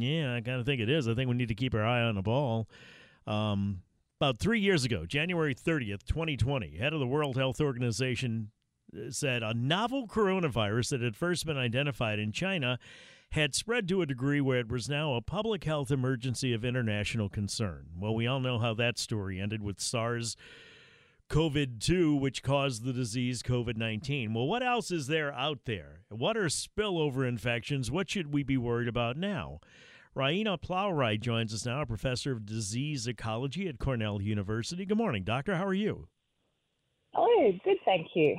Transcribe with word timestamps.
Yeah, 0.00 0.34
I 0.34 0.40
kind 0.40 0.60
of 0.60 0.66
think 0.66 0.80
it 0.80 0.88
is. 0.88 1.08
I 1.08 1.14
think 1.14 1.28
we 1.28 1.36
need 1.36 1.48
to 1.48 1.54
keep 1.54 1.74
our 1.74 1.84
eye 1.84 2.02
on 2.02 2.14
the 2.14 2.22
ball. 2.22 2.68
Um, 3.26 3.82
about 4.20 4.38
three 4.38 4.60
years 4.60 4.84
ago, 4.84 5.06
January 5.06 5.54
30th, 5.54 6.04
2020, 6.04 6.76
head 6.76 6.92
of 6.92 7.00
the 7.00 7.06
World 7.06 7.36
Health 7.36 7.60
Organization 7.60 8.50
uh, 8.94 9.10
said 9.10 9.42
a 9.42 9.54
novel 9.54 10.06
coronavirus 10.06 10.90
that 10.90 11.00
had 11.00 11.16
first 11.16 11.46
been 11.46 11.56
identified 11.56 12.18
in 12.18 12.32
China 12.32 12.78
had 13.32 13.54
spread 13.54 13.86
to 13.88 14.02
a 14.02 14.06
degree 14.06 14.40
where 14.40 14.58
it 14.58 14.70
was 14.70 14.88
now 14.88 15.14
a 15.14 15.20
public 15.20 15.64
health 15.64 15.90
emergency 15.90 16.52
of 16.52 16.64
international 16.64 17.28
concern. 17.28 17.86
Well, 17.96 18.14
we 18.14 18.26
all 18.26 18.40
know 18.40 18.58
how 18.58 18.74
that 18.74 18.98
story 18.98 19.40
ended 19.40 19.62
with 19.62 19.80
SARS 19.80 20.36
COVID 21.30 21.78
2, 21.78 22.16
which 22.16 22.42
caused 22.42 22.84
the 22.84 22.92
disease 22.92 23.40
COVID 23.42 23.76
19. 23.76 24.34
Well, 24.34 24.48
what 24.48 24.64
else 24.64 24.90
is 24.90 25.06
there 25.06 25.32
out 25.32 25.60
there? 25.64 26.00
What 26.08 26.36
are 26.36 26.46
spillover 26.46 27.26
infections? 27.26 27.88
What 27.88 28.10
should 28.10 28.34
we 28.34 28.42
be 28.42 28.56
worried 28.56 28.88
about 28.88 29.16
now? 29.16 29.60
Raina 30.16 30.60
Plowright 30.60 31.20
joins 31.20 31.54
us 31.54 31.64
now, 31.64 31.82
a 31.82 31.86
professor 31.86 32.32
of 32.32 32.44
disease 32.44 33.06
ecology 33.06 33.68
at 33.68 33.78
Cornell 33.78 34.20
University. 34.20 34.84
Good 34.84 34.98
morning, 34.98 35.22
doctor. 35.22 35.56
How 35.56 35.64
are 35.64 35.74
you? 35.74 36.08
Oh, 37.14 37.50
good, 37.64 37.76
thank 37.84 38.08
you. 38.14 38.36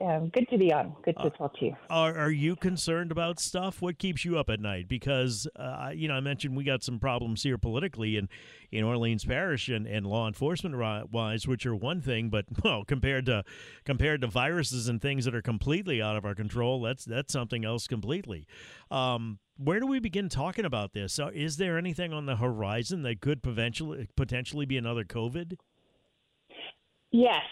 Um, 0.00 0.28
good 0.28 0.48
to 0.50 0.58
be 0.58 0.72
on. 0.72 0.94
Good 1.04 1.16
to 1.16 1.22
uh, 1.22 1.30
talk 1.30 1.58
to 1.58 1.66
you. 1.66 1.76
Are, 1.90 2.14
are 2.16 2.30
you 2.30 2.54
concerned 2.56 3.10
about 3.10 3.40
stuff? 3.40 3.80
What 3.80 3.98
keeps 3.98 4.24
you 4.24 4.38
up 4.38 4.50
at 4.50 4.60
night? 4.60 4.86
Because, 4.86 5.48
uh, 5.56 5.90
you 5.94 6.06
know, 6.06 6.14
I 6.14 6.20
mentioned 6.20 6.56
we 6.56 6.62
got 6.62 6.84
some 6.84 6.98
problems 6.98 7.42
here 7.42 7.58
politically 7.58 8.16
in, 8.16 8.28
in 8.70 8.84
Orleans 8.84 9.24
Parish 9.24 9.68
and, 9.68 9.86
and 9.86 10.06
law 10.06 10.28
enforcement 10.28 10.76
wise, 11.10 11.48
which 11.48 11.66
are 11.66 11.74
one 11.74 12.00
thing, 12.00 12.28
but, 12.28 12.44
well, 12.64 12.84
compared 12.84 13.26
to 13.26 13.44
compared 13.84 14.20
to 14.20 14.26
viruses 14.26 14.88
and 14.88 15.00
things 15.00 15.24
that 15.24 15.34
are 15.34 15.42
completely 15.42 16.02
out 16.02 16.16
of 16.16 16.24
our 16.24 16.34
control, 16.34 16.82
that's 16.82 17.04
that's 17.04 17.32
something 17.32 17.64
else 17.64 17.86
completely. 17.86 18.46
Um, 18.90 19.38
where 19.56 19.80
do 19.80 19.86
we 19.86 20.00
begin 20.00 20.28
talking 20.28 20.64
about 20.64 20.92
this? 20.92 21.18
Is 21.34 21.56
there 21.56 21.78
anything 21.78 22.12
on 22.12 22.26
the 22.26 22.36
horizon 22.36 23.02
that 23.02 23.20
could 23.20 23.42
potentially 23.42 24.08
potentially 24.16 24.66
be 24.66 24.76
another 24.76 25.04
COVID? 25.04 25.56
Yes. 27.10 27.42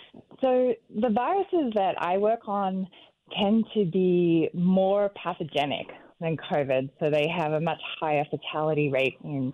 So 0.40 0.74
the 0.88 1.10
viruses 1.10 1.72
that 1.74 1.94
I 1.98 2.16
work 2.16 2.48
on 2.48 2.88
tend 3.38 3.66
to 3.74 3.84
be 3.84 4.48
more 4.54 5.10
pathogenic 5.10 5.86
than 6.20 6.36
COVID. 6.36 6.90
So 6.98 7.10
they 7.10 7.26
have 7.28 7.52
a 7.52 7.60
much 7.60 7.80
higher 8.00 8.24
fatality 8.30 8.90
rate 8.90 9.18
in 9.22 9.52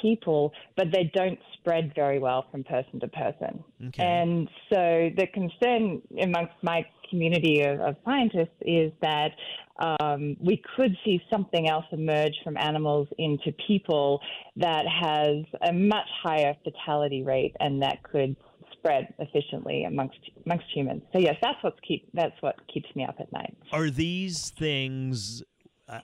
people, 0.00 0.52
but 0.76 0.86
they 0.92 1.10
don't 1.14 1.38
spread 1.54 1.92
very 1.94 2.18
well 2.18 2.46
from 2.50 2.64
person 2.64 3.00
to 3.00 3.08
person. 3.08 3.64
Okay. 3.88 4.02
And 4.02 4.48
so 4.70 5.10
the 5.16 5.26
concern 5.32 6.02
amongst 6.20 6.54
my 6.62 6.84
community 7.10 7.62
of, 7.62 7.80
of 7.80 7.96
scientists 8.04 8.56
is 8.62 8.92
that 9.02 9.30
um, 9.78 10.36
we 10.40 10.62
could 10.76 10.96
see 11.04 11.20
something 11.32 11.68
else 11.68 11.84
emerge 11.92 12.34
from 12.42 12.56
animals 12.56 13.08
into 13.18 13.52
people 13.66 14.20
that 14.56 14.84
has 14.86 15.44
a 15.68 15.72
much 15.72 16.08
higher 16.22 16.54
fatality 16.64 17.22
rate 17.22 17.54
and 17.60 17.82
that 17.82 18.02
could 18.02 18.36
spread 18.72 19.12
efficiently 19.18 19.84
amongst 19.84 20.18
amongst 20.44 20.66
humans. 20.74 21.02
So 21.12 21.18
yes, 21.18 21.36
that's 21.42 21.62
what's 21.62 21.78
keep 21.86 22.08
that's 22.12 22.40
what 22.40 22.56
keeps 22.72 22.88
me 22.94 23.04
up 23.04 23.16
at 23.18 23.32
night. 23.32 23.56
Are 23.72 23.90
these 23.90 24.50
things? 24.50 25.42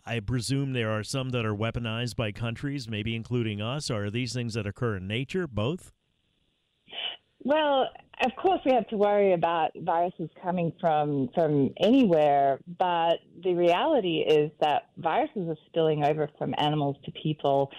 I 0.04 0.20
presume 0.20 0.72
there 0.72 0.90
are 0.90 1.02
some 1.02 1.30
that 1.30 1.46
are 1.46 1.54
weaponized 1.54 2.16
by 2.16 2.32
countries, 2.32 2.88
maybe 2.88 3.14
including 3.14 3.62
us. 3.62 3.90
Or 3.90 4.06
are 4.06 4.10
these 4.10 4.32
things 4.32 4.54
that 4.54 4.66
occur 4.66 4.96
in 4.96 5.06
nature? 5.06 5.46
Both. 5.46 5.92
Well, 7.42 7.88
of 8.22 8.32
course, 8.36 8.60
we 8.66 8.72
have 8.74 8.86
to 8.88 8.96
worry 8.96 9.32
about 9.32 9.70
viruses 9.76 10.28
coming 10.42 10.72
from 10.78 11.30
from 11.34 11.70
anywhere, 11.78 12.60
but 12.78 13.20
the 13.42 13.54
reality 13.54 14.18
is 14.18 14.50
that 14.60 14.88
viruses 14.98 15.48
are 15.48 15.56
spilling 15.66 16.04
over 16.04 16.28
from 16.36 16.54
animals 16.58 16.96
to 17.06 17.12
people 17.12 17.70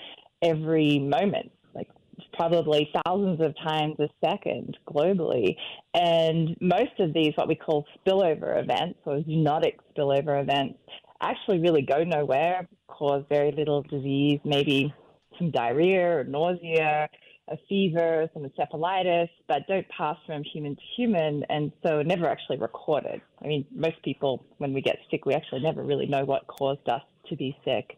every 0.42 0.98
moment 0.98 1.52
like 1.76 1.88
probably 2.34 2.92
thousands 3.06 3.40
of 3.40 3.56
times 3.58 3.96
a 4.00 4.10
second 4.26 4.78
globally. 4.88 5.56
And 5.94 6.58
most 6.60 7.00
of 7.00 7.14
these, 7.14 7.34
what 7.36 7.48
we 7.48 7.56
call 7.56 7.86
spillover 8.00 8.60
events 8.60 8.98
or 9.06 9.20
zoonotic 9.20 9.76
spillover 9.96 10.42
events, 10.42 10.80
actually 11.22 11.60
really 11.60 11.82
go 11.82 12.04
nowhere, 12.04 12.68
cause 12.88 13.24
very 13.30 13.52
little 13.52 13.84
disease, 13.84 14.40
maybe 14.44 14.94
some 15.38 15.52
diarrhea 15.52 16.20
or 16.20 16.24
nausea, 16.24 17.10
a 17.48 17.58
fever, 17.68 18.30
some 18.34 18.44
encephalitis, 18.44 19.30
but 19.48 19.68
don't 19.68 19.88
pass 19.90 20.18
from 20.26 20.44
human 20.44 20.76
to 20.76 20.82
human 20.96 21.44
and 21.50 21.72
so 21.84 22.02
never 22.02 22.28
actually 22.28 22.58
recorded. 22.58 23.22
I 23.44 23.48
mean, 23.48 23.66
most 23.74 24.02
people, 24.04 24.46
when 24.58 24.74
we 24.74 24.82
get 24.82 24.98
sick, 25.10 25.26
we 25.26 25.34
actually 25.34 25.62
never 25.62 25.84
really 25.84 26.08
know 26.08 26.24
what 26.26 26.48
caused 26.48 26.88
us 26.88 27.02
to 27.30 27.36
be 27.36 27.58
sick. 27.66 27.98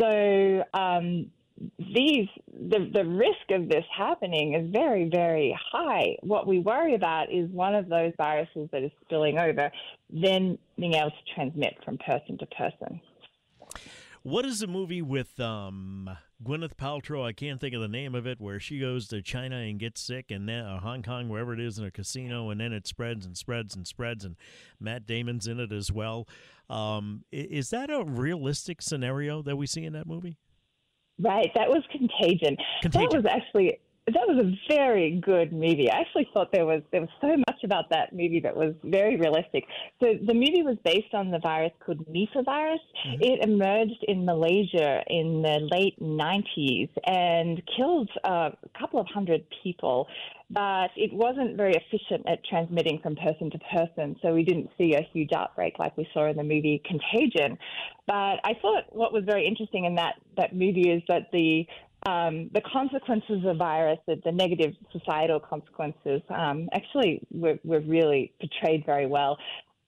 So, 0.00 0.64
um, 0.74 1.30
these 1.78 2.28
the 2.52 2.90
the 2.92 3.04
risk 3.04 3.50
of 3.50 3.68
this 3.68 3.84
happening 3.96 4.54
is 4.54 4.70
very 4.72 5.08
very 5.08 5.56
high. 5.72 6.16
What 6.22 6.46
we 6.46 6.58
worry 6.58 6.94
about 6.94 7.32
is 7.32 7.48
one 7.50 7.74
of 7.74 7.88
those 7.88 8.12
viruses 8.16 8.68
that 8.72 8.82
is 8.82 8.90
spilling 9.04 9.38
over, 9.38 9.70
then 10.10 10.58
being 10.76 10.94
able 10.94 11.10
to 11.10 11.34
transmit 11.34 11.74
from 11.84 11.98
person 11.98 12.38
to 12.38 12.46
person. 12.46 13.00
What 14.22 14.46
is 14.46 14.60
the 14.60 14.66
movie 14.66 15.02
with 15.02 15.38
um, 15.38 16.08
Gwyneth 16.42 16.76
Paltrow? 16.76 17.26
I 17.26 17.32
can't 17.32 17.60
think 17.60 17.74
of 17.74 17.82
the 17.82 17.88
name 17.88 18.14
of 18.14 18.26
it, 18.26 18.40
where 18.40 18.58
she 18.58 18.80
goes 18.80 19.06
to 19.08 19.20
China 19.20 19.56
and 19.56 19.78
gets 19.78 20.00
sick, 20.00 20.30
and 20.30 20.48
then 20.48 20.64
uh, 20.64 20.80
Hong 20.80 21.02
Kong, 21.02 21.28
wherever 21.28 21.52
it 21.52 21.60
is, 21.60 21.78
in 21.78 21.84
a 21.84 21.90
casino, 21.90 22.48
and 22.48 22.58
then 22.58 22.72
it 22.72 22.86
spreads 22.86 23.26
and 23.26 23.36
spreads 23.36 23.76
and 23.76 23.86
spreads, 23.86 24.24
and 24.24 24.36
Matt 24.80 25.06
Damon's 25.06 25.46
in 25.46 25.60
it 25.60 25.72
as 25.72 25.92
well. 25.92 26.26
Um, 26.70 27.24
is 27.30 27.68
that 27.68 27.90
a 27.90 28.02
realistic 28.02 28.80
scenario 28.80 29.42
that 29.42 29.56
we 29.56 29.66
see 29.66 29.84
in 29.84 29.92
that 29.92 30.06
movie? 30.06 30.38
Right, 31.20 31.50
that 31.54 31.68
was 31.68 31.82
Contagion. 31.92 32.56
Contagion. 32.82 33.08
That 33.10 33.16
was 33.16 33.26
actually 33.26 33.78
that 34.06 34.28
was 34.28 34.44
a 34.44 34.74
very 34.74 35.18
good 35.24 35.52
movie. 35.52 35.90
I 35.90 36.00
actually 36.00 36.28
thought 36.34 36.52
there 36.52 36.66
was 36.66 36.82
there 36.92 37.00
was 37.00 37.10
so 37.22 37.28
much 37.28 37.64
about 37.64 37.88
that 37.90 38.12
movie 38.12 38.40
that 38.40 38.54
was 38.54 38.74
very 38.84 39.16
realistic. 39.16 39.64
So 40.02 40.14
the 40.26 40.34
movie 40.34 40.62
was 40.62 40.76
based 40.84 41.14
on 41.14 41.30
the 41.30 41.38
virus 41.38 41.72
called 41.84 42.06
Nipah 42.06 42.44
virus. 42.44 42.80
Mm-hmm. 43.06 43.22
It 43.22 43.42
emerged 43.42 44.04
in 44.06 44.26
Malaysia 44.26 45.02
in 45.08 45.40
the 45.40 45.66
late 45.72 45.98
90s 46.00 46.90
and 47.06 47.62
killed 47.76 48.10
uh, 48.24 48.50
a 48.52 48.78
couple 48.78 49.00
of 49.00 49.06
hundred 49.06 49.46
people 49.62 50.06
but 50.50 50.90
it 50.94 51.12
wasn't 51.12 51.56
very 51.56 51.74
efficient 51.74 52.28
at 52.28 52.44
transmitting 52.44 53.00
from 53.02 53.16
person 53.16 53.50
to 53.50 53.58
person, 53.72 54.14
so 54.22 54.34
we 54.34 54.44
didn't 54.44 54.70
see 54.76 54.94
a 54.94 55.00
huge 55.12 55.30
outbreak 55.34 55.78
like 55.78 55.96
we 55.96 56.06
saw 56.12 56.28
in 56.28 56.36
the 56.36 56.42
movie 56.42 56.82
Contagion. 56.84 57.58
But 58.06 58.40
I 58.44 58.52
thought 58.60 58.84
what 58.90 59.12
was 59.12 59.24
very 59.24 59.46
interesting 59.46 59.84
in 59.84 59.94
that, 59.96 60.14
that 60.36 60.54
movie 60.54 60.90
is 60.90 61.02
that 61.08 61.32
the 61.32 61.66
um, 62.06 62.50
the 62.52 62.60
consequences 62.60 63.44
of 63.46 63.56
virus, 63.56 63.98
the, 64.06 64.20
the 64.24 64.32
negative 64.32 64.74
societal 64.92 65.40
consequences, 65.40 66.20
um, 66.28 66.68
actually 66.72 67.20
were, 67.30 67.58
were 67.64 67.80
really 67.80 68.32
portrayed 68.40 68.84
very 68.84 69.06
well. 69.06 69.38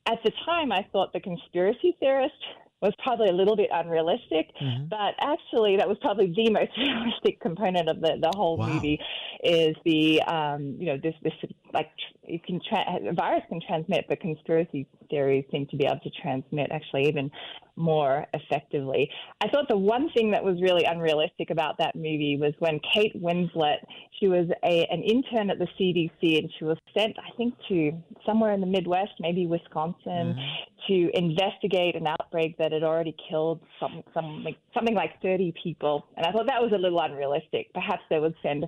At 0.07 0.19
the 0.25 0.33
time, 0.45 0.73
I 0.73 0.87
thought 0.93 1.13
the 1.13 1.21
conspiracy 1.21 1.97
theorist 2.01 2.35
was 2.83 2.93
probably 3.03 3.29
a 3.29 3.33
little 3.33 3.57
bit 3.57 3.71
unrealistic, 3.73 4.51
mm-hmm. 4.61 4.87
but 4.89 5.15
actually 5.21 5.77
that 5.77 5.89
was 5.89 5.97
probably 6.01 6.33
the 6.35 6.51
most 6.51 6.71
realistic 6.79 7.41
component 7.41 7.89
of 7.89 8.01
the, 8.01 8.19
the 8.21 8.31
whole 8.37 8.59
wow. 8.59 8.69
movie 8.69 9.01
is 9.43 9.75
the 9.85 10.23
um, 10.23 10.77
you 10.79 10.87
know 10.87 10.99
this 11.03 11.15
this 11.23 11.33
like 11.73 11.91
you 12.29 12.41
can 12.41 12.61
tra- 12.69 13.09
a 13.09 13.13
virus 13.13 13.43
can 13.49 13.61
transmit, 13.67 14.07
but 14.09 14.21
conspiracy 14.21 14.87
theories 15.11 15.45
seem 15.51 15.67
to 15.67 15.77
be 15.77 15.85
able 15.85 16.01
to 16.01 16.11
transmit 16.23 16.71
actually 16.73 17.09
even 17.09 17.31
more 17.77 18.27
effectively. 18.33 19.11
I 19.41 19.49
thought 19.49 19.69
the 19.69 19.77
one 19.77 20.11
thing 20.11 20.31
that 20.31 20.43
was 20.43 20.61
really 20.63 20.85
unrealistic 20.85 21.51
about 21.51 21.77
that 21.79 21.95
movie 21.95 22.39
was 22.41 22.55
when 22.59 22.81
Kate 22.95 23.15
Winslet, 23.23 23.77
she 24.19 24.29
was 24.29 24.49
a 24.65 24.87
an 24.87 25.03
intern 25.03 25.51
at 25.51 25.59
the 25.59 25.69
CDC 25.79 26.39
and 26.39 26.51
she 26.59 26.65
was 26.65 26.79
sent, 26.97 27.17
I 27.19 27.37
think, 27.37 27.55
to 27.69 27.93
somewhere 28.25 28.53
in 28.53 28.61
the 28.61 28.67
Midwest, 28.67 29.13
maybe 29.21 29.47
Wisconsin, 29.47 30.35
mm-hmm. 30.35 30.93
to 30.93 31.11
investigate 31.15 31.97
an 31.97 32.07
outbreak 32.07 32.57
that 32.59 32.73
had 32.73 32.83
already 32.83 33.15
killed 33.29 33.61
some, 33.79 34.03
some 34.15 34.43
like, 34.43 34.57
something 34.73 34.95
like 34.95 35.21
30 35.23 35.53
people. 35.63 36.07
And 36.17 36.27
I 36.27 36.33
thought 36.33 36.47
that 36.47 36.63
was 36.63 36.73
a 36.75 36.79
little 36.79 37.01
unrealistic. 37.01 37.73
Perhaps 37.75 38.03
they 38.09 38.19
would 38.19 38.35
send 38.43 38.67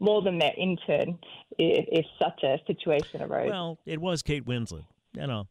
more 0.00 0.22
than 0.22 0.38
their 0.38 0.54
intern 0.56 1.18
if, 1.58 1.84
if 1.90 2.06
such 2.18 2.42
a 2.42 2.58
situation 2.66 3.22
arose. 3.22 3.50
Well, 3.50 3.78
it 3.84 4.00
was 4.00 4.22
Kate 4.22 4.46
Winslet, 4.46 4.84
you 5.14 5.26
know. 5.26 5.46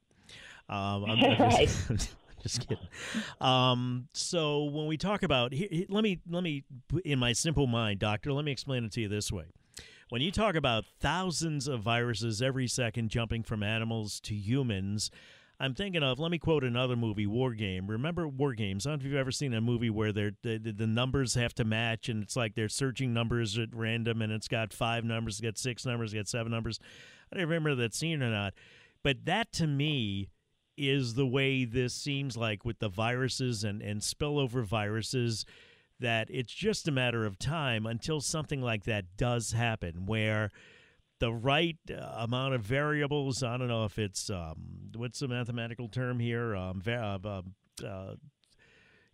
Um, 0.70 1.06
I'm, 1.06 1.24
I'm 1.24 1.40
right. 1.40 1.68
Just, 1.88 2.16
just 2.44 2.68
kidding. 2.68 2.88
Um, 3.42 4.08
so 4.14 4.66
when 4.66 4.86
we 4.88 4.96
talk 4.98 5.24
about, 5.24 5.54
let 5.90 6.04
me 6.04 6.20
let 6.30 6.44
me 6.44 6.64
in 7.04 7.20
my 7.20 7.34
simple 7.34 7.68
mind, 7.68 8.00
doctor, 8.00 8.32
let 8.32 8.46
me 8.46 8.52
explain 8.52 8.84
it 8.86 8.92
to 8.94 9.02
you 9.02 9.08
this 9.08 9.32
way. 9.32 9.46
When 10.10 10.22
you 10.22 10.32
talk 10.32 10.56
about 10.56 10.86
thousands 11.02 11.68
of 11.68 11.82
viruses 11.82 12.42
every 12.42 12.68
second 12.68 13.10
jumping 13.10 13.44
from 13.44 13.64
animals 13.64 14.22
to 14.22 14.36
humans, 14.36 15.12
I'm 15.60 15.74
thinking 15.74 16.04
of, 16.04 16.20
let 16.20 16.30
me 16.30 16.38
quote 16.38 16.64
another 16.64 16.96
movie, 16.96 17.26
War 17.26 17.54
Game. 17.54 17.88
Remember 17.88 18.28
War 18.28 18.54
Games? 18.54 18.86
I 18.86 18.92
don't 18.92 19.00
know 19.00 19.02
if 19.02 19.12
you've 19.12 19.20
ever 19.20 19.32
seen 19.32 19.54
a 19.56 19.62
movie 19.62 19.90
where 19.90 20.14
they're, 20.14 20.34
the, 20.44 20.58
the 20.60 20.86
numbers 20.86 21.34
have 21.34 21.56
to 21.56 21.66
match 21.66 22.10
and 22.10 22.22
it's 22.22 22.36
like 22.36 22.54
they're 22.54 22.70
searching 22.70 23.12
numbers 23.12 23.58
at 23.58 23.70
random 23.74 24.22
and 24.22 24.32
it's 24.32 24.48
got 24.48 24.72
five 24.72 25.04
numbers, 25.04 25.36
it's 25.36 25.42
got 25.42 25.58
six 25.58 25.84
numbers, 25.84 26.14
it's 26.14 26.20
got 26.20 26.28
seven 26.28 26.52
numbers. 26.52 26.80
I 27.32 27.38
don't 27.38 27.46
remember 27.46 27.74
that 27.76 27.96
scene 27.96 28.22
or 28.22 28.30
not. 28.30 28.54
But 29.04 29.26
that 29.26 29.52
to 29.54 29.66
me 29.66 30.30
is 30.78 31.16
the 31.16 31.26
way 31.26 31.66
this 31.66 31.96
seems 31.96 32.38
like 32.38 32.64
with 32.64 32.78
the 32.78 32.90
viruses 32.90 33.64
and, 33.64 33.82
and 33.82 34.02
spillover 34.02 34.64
viruses 34.64 35.44
that 36.00 36.28
it's 36.30 36.54
just 36.54 36.88
a 36.88 36.92
matter 36.92 37.26
of 37.26 37.40
time 37.40 37.88
until 37.88 38.22
something 38.22 38.62
like 38.62 38.84
that 38.84 39.18
does 39.18 39.54
happen 39.54 40.06
where– 40.06 40.52
the 41.20 41.34
right 41.34 41.78
uh, 41.90 42.16
amount 42.18 42.54
of 42.54 42.62
variables. 42.62 43.44
I 43.44 43.58
don't 43.58 43.68
know 43.68 43.86
if 43.86 43.98
it's 43.98 44.30
um, 44.30 44.92
what's 44.96 45.20
the 45.20 45.28
mathematical 45.28 45.88
term 45.88 46.20
here. 46.20 46.56
Um, 46.56 46.82
uh, 46.88 47.42
uh, 47.86 48.16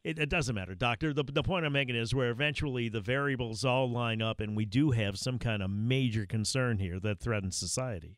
it, 0.04 0.20
it, 0.20 0.30
doesn't 0.30 0.54
matter, 0.54 0.76
doctor. 0.76 1.14
The, 1.14 1.24
the 1.24 1.44
point 1.44 1.66
I'm 1.66 1.74
making 1.74 1.96
is 1.96 2.14
where 2.14 2.30
eventually 2.30 2.90
the 2.90 3.00
variables 3.00 3.64
all 3.64 3.90
line 3.90 4.22
up, 4.22 4.42
and 4.42 4.56
we 4.56 4.66
do 4.66 4.92
have 4.92 5.18
some 5.18 5.40
kind 5.40 5.64
of 5.64 5.70
major 5.70 6.26
concern 6.26 6.78
here 6.78 7.00
that 7.00 7.22
threatens 7.22 7.56
society. 7.56 8.18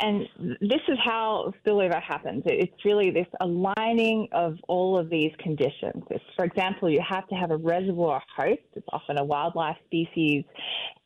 And 0.00 0.26
this 0.60 0.80
is 0.88 0.98
how 1.04 1.52
spillover 1.64 2.02
happens. 2.02 2.42
It's 2.46 2.84
really 2.84 3.10
this 3.10 3.26
aligning 3.40 4.28
of 4.32 4.56
all 4.68 4.98
of 4.98 5.08
these 5.08 5.32
conditions. 5.38 6.02
For 6.36 6.44
example, 6.44 6.90
you 6.90 7.00
have 7.08 7.26
to 7.28 7.34
have 7.34 7.50
a 7.50 7.56
reservoir 7.56 8.22
host. 8.36 8.60
It's 8.74 8.86
often 8.92 9.18
a 9.18 9.24
wildlife 9.24 9.76
species 9.86 10.44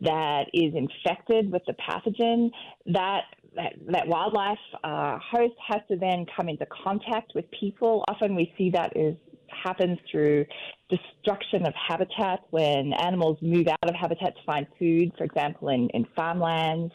that 0.00 0.44
is 0.52 0.74
infected 0.74 1.52
with 1.52 1.62
the 1.66 1.74
pathogen. 1.74 2.50
That 2.86 3.22
that, 3.56 3.74
that 3.86 4.08
wildlife 4.08 4.58
uh, 4.82 5.16
host 5.30 5.54
has 5.68 5.80
to 5.88 5.96
then 5.96 6.26
come 6.36 6.48
into 6.48 6.66
contact 6.84 7.32
with 7.36 7.44
people. 7.52 8.04
Often 8.08 8.34
we 8.34 8.52
see 8.58 8.70
that 8.70 8.96
is 8.96 9.14
happens 9.62 9.98
through 10.10 10.44
destruction 10.88 11.66
of 11.66 11.72
habitat 11.88 12.40
when 12.50 12.92
animals 12.94 13.38
move 13.40 13.66
out 13.68 13.88
of 13.88 13.94
habitat 13.94 14.34
to 14.36 14.42
find 14.44 14.66
food, 14.78 15.12
for 15.16 15.24
example, 15.24 15.68
in, 15.68 15.88
in 15.90 16.06
farmlands. 16.16 16.92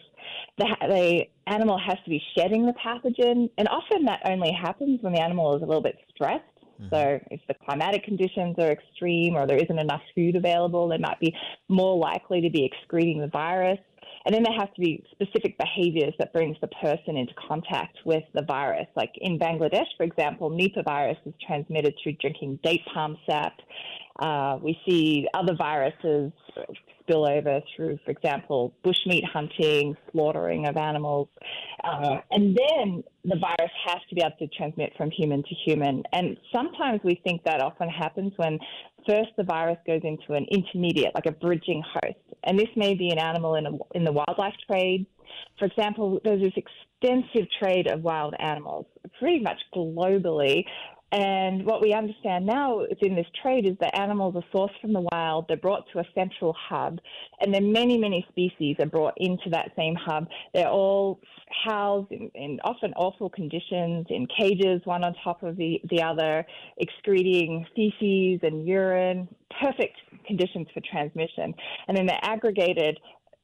The, 0.59 0.67
the 0.81 1.23
animal 1.47 1.79
has 1.79 1.97
to 2.03 2.09
be 2.09 2.21
shedding 2.37 2.65
the 2.65 2.73
pathogen, 2.73 3.49
and 3.57 3.67
often 3.69 4.05
that 4.05 4.21
only 4.25 4.51
happens 4.51 5.01
when 5.01 5.13
the 5.13 5.21
animal 5.21 5.55
is 5.55 5.63
a 5.63 5.65
little 5.65 5.81
bit 5.81 5.97
stressed. 6.13 6.43
Mm-hmm. 6.81 6.93
So, 6.93 7.19
if 7.31 7.41
the 7.47 7.55
climatic 7.65 8.03
conditions 8.03 8.55
are 8.59 8.71
extreme 8.71 9.35
or 9.35 9.47
there 9.47 9.57
isn't 9.57 9.79
enough 9.79 10.01
food 10.13 10.35
available, 10.35 10.89
they 10.89 10.97
might 10.97 11.19
be 11.19 11.33
more 11.69 11.97
likely 11.97 12.41
to 12.41 12.49
be 12.49 12.65
excreting 12.65 13.19
the 13.19 13.27
virus. 13.27 13.79
And 14.25 14.35
then 14.35 14.43
there 14.43 14.53
has 14.59 14.67
to 14.75 14.81
be 14.81 15.03
specific 15.11 15.57
behaviors 15.57 16.13
that 16.19 16.33
brings 16.33 16.57
the 16.61 16.67
person 16.67 17.15
into 17.15 17.33
contact 17.47 17.97
with 18.05 18.23
the 18.33 18.43
virus. 18.43 18.87
Like 18.95 19.11
in 19.21 19.39
Bangladesh, 19.39 19.87
for 19.97 20.03
example, 20.03 20.51
Nipah 20.51 20.83
virus 20.83 21.17
is 21.25 21.33
transmitted 21.45 21.95
through 22.03 22.13
drinking 22.21 22.59
date 22.61 22.81
palm 22.93 23.17
sap. 23.29 23.53
Uh, 24.19 24.57
we 24.61 24.77
see 24.85 25.25
other 25.33 25.55
viruses 25.55 26.33
spill 27.09 27.27
over 27.27 27.61
through, 27.75 27.97
for 28.05 28.11
example, 28.11 28.73
bushmeat 28.83 29.25
hunting, 29.25 29.95
slaughtering 30.11 30.67
of 30.67 30.77
animals. 30.77 31.27
Uh, 31.83 32.17
and 32.31 32.57
then 32.57 33.03
the 33.25 33.37
virus 33.39 33.71
has 33.85 33.97
to 34.09 34.15
be 34.15 34.21
able 34.21 34.35
to 34.37 34.47
transmit 34.55 34.93
from 34.97 35.09
human 35.11 35.41
to 35.43 35.55
human. 35.65 36.03
And 36.13 36.37
sometimes 36.53 37.01
we 37.03 37.19
think 37.23 37.43
that 37.45 37.61
often 37.61 37.89
happens 37.89 38.33
when 38.37 38.59
first 39.07 39.29
the 39.37 39.43
virus 39.43 39.77
goes 39.87 40.01
into 40.03 40.33
an 40.33 40.45
intermediate, 40.51 41.15
like 41.15 41.25
a 41.25 41.31
bridging 41.31 41.83
host. 41.93 42.17
And 42.43 42.57
this 42.59 42.69
may 42.75 42.93
be 42.93 43.09
an 43.09 43.19
animal 43.19 43.55
in, 43.55 43.65
a, 43.65 43.71
in 43.95 44.03
the 44.03 44.11
wildlife 44.11 44.55
trade. 44.69 45.05
For 45.57 45.65
example, 45.65 46.19
there's 46.23 46.41
this 46.41 46.53
extensive 46.55 47.47
trade 47.61 47.87
of 47.87 48.01
wild 48.01 48.35
animals, 48.39 48.85
pretty 49.19 49.39
much 49.39 49.59
globally, 49.73 50.65
and 51.11 51.65
what 51.65 51.81
we 51.81 51.93
understand 51.93 52.45
now 52.45 52.85
within 52.87 53.15
this 53.15 53.25
trade 53.41 53.65
is 53.65 53.75
that 53.79 53.97
animals 53.97 54.35
are 54.35 54.43
sourced 54.53 54.79
from 54.79 54.93
the 54.93 55.07
wild, 55.11 55.45
they're 55.47 55.57
brought 55.57 55.85
to 55.93 55.99
a 55.99 56.03
central 56.13 56.55
hub, 56.57 56.99
and 57.41 57.53
then 57.53 57.71
many, 57.71 57.97
many 57.97 58.25
species 58.29 58.75
are 58.79 58.85
brought 58.85 59.15
into 59.17 59.49
that 59.49 59.71
same 59.75 59.95
hub. 59.95 60.27
They're 60.53 60.69
all 60.69 61.19
housed 61.65 62.11
in, 62.11 62.29
in 62.35 62.59
often 62.63 62.93
awful 62.93 63.29
conditions, 63.29 64.05
in 64.09 64.27
cages, 64.39 64.81
one 64.85 65.03
on 65.03 65.15
top 65.23 65.41
of 65.41 65.57
the, 65.57 65.81
the 65.89 66.03
other, 66.03 66.45
excreting 66.77 67.65
feces 67.75 68.39
and 68.43 68.67
urine, 68.67 69.27
perfect 69.59 69.97
conditions 70.27 70.67
for 70.73 70.81
transmission. 70.91 71.55
And 71.87 71.97
then 71.97 72.05
they're 72.05 72.19
aggregated 72.21 72.99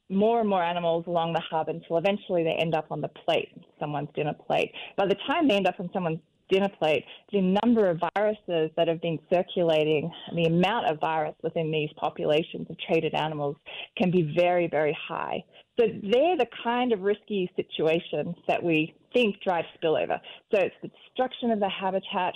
more 0.09 0.39
and 0.39 0.47
more 0.47 0.63
animals 0.63 1.06
along 1.07 1.33
the 1.33 1.41
hub 1.50 1.67
until 1.67 1.97
eventually 1.97 2.44
they 2.44 2.56
end 2.59 2.75
up 2.75 2.85
on 2.91 3.01
the 3.01 3.07
plate, 3.07 3.50
someone's 3.79 4.09
dinner 4.13 4.35
plate. 4.47 4.71
By 4.97 5.07
the 5.07 5.15
time 5.27 5.47
they 5.47 5.56
end 5.56 5.67
up 5.67 5.79
on 5.79 5.89
someone's 5.94 6.19
dinner 6.50 6.69
plate, 6.80 7.06
the 7.31 7.59
number 7.63 7.89
of 7.89 8.01
viruses 8.15 8.71
that 8.77 8.88
have 8.88 9.01
been 9.01 9.19
circulating, 9.33 10.12
the 10.33 10.45
amount 10.45 10.88
of 10.88 11.00
virus 11.00 11.36
within 11.42 11.71
these 11.71 11.89
populations 11.97 12.68
of 12.69 12.77
traded 12.88 13.13
animals 13.13 13.56
can 13.97 14.12
be 14.12 14.33
very, 14.38 14.68
very 14.68 14.97
high. 15.07 15.44
So 15.80 15.88
they're 15.88 16.38
the 16.38 16.47
kind 16.63 16.94
of 16.94 17.01
risky 17.01 17.51
situations 17.56 18.36
that 18.47 18.63
we 18.63 18.94
think 19.13 19.42
drive 19.42 19.65
spillover. 19.81 20.19
So 20.53 20.62
it's 20.62 20.75
the 20.81 20.89
destruction 20.89 21.51
of 21.51 21.59
the 21.59 21.69
habitat, 21.69 22.33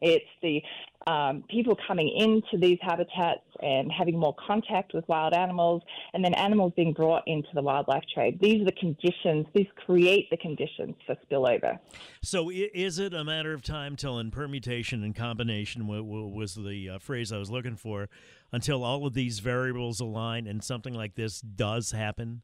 it's 0.00 0.24
the 0.42 0.62
um, 1.06 1.44
people 1.48 1.76
coming 1.86 2.08
into 2.16 2.58
these 2.60 2.78
habitats 2.82 3.42
and 3.60 3.90
having 3.90 4.18
more 4.18 4.34
contact 4.46 4.92
with 4.92 5.06
wild 5.08 5.34
animals, 5.34 5.82
and 6.12 6.24
then 6.24 6.34
animals 6.34 6.72
being 6.76 6.92
brought 6.92 7.22
into 7.26 7.48
the 7.54 7.62
wildlife 7.62 8.02
trade. 8.12 8.38
These 8.40 8.62
are 8.62 8.64
the 8.64 8.72
conditions, 8.72 9.46
these 9.54 9.68
create 9.84 10.28
the 10.30 10.36
conditions 10.36 10.96
for 11.06 11.16
spillover. 11.30 11.78
So, 12.22 12.50
is 12.50 12.98
it 12.98 13.14
a 13.14 13.24
matter 13.24 13.52
of 13.52 13.62
time 13.62 13.96
till 13.96 14.18
in 14.18 14.30
permutation 14.30 15.02
and 15.04 15.14
combination 15.14 15.86
was 15.86 16.54
the 16.54 16.90
uh, 16.90 16.98
phrase 16.98 17.32
I 17.32 17.38
was 17.38 17.50
looking 17.50 17.76
for 17.76 18.08
until 18.52 18.82
all 18.82 19.06
of 19.06 19.14
these 19.14 19.38
variables 19.38 20.00
align 20.00 20.46
and 20.46 20.62
something 20.62 20.94
like 20.94 21.14
this 21.14 21.40
does 21.40 21.92
happen? 21.92 22.42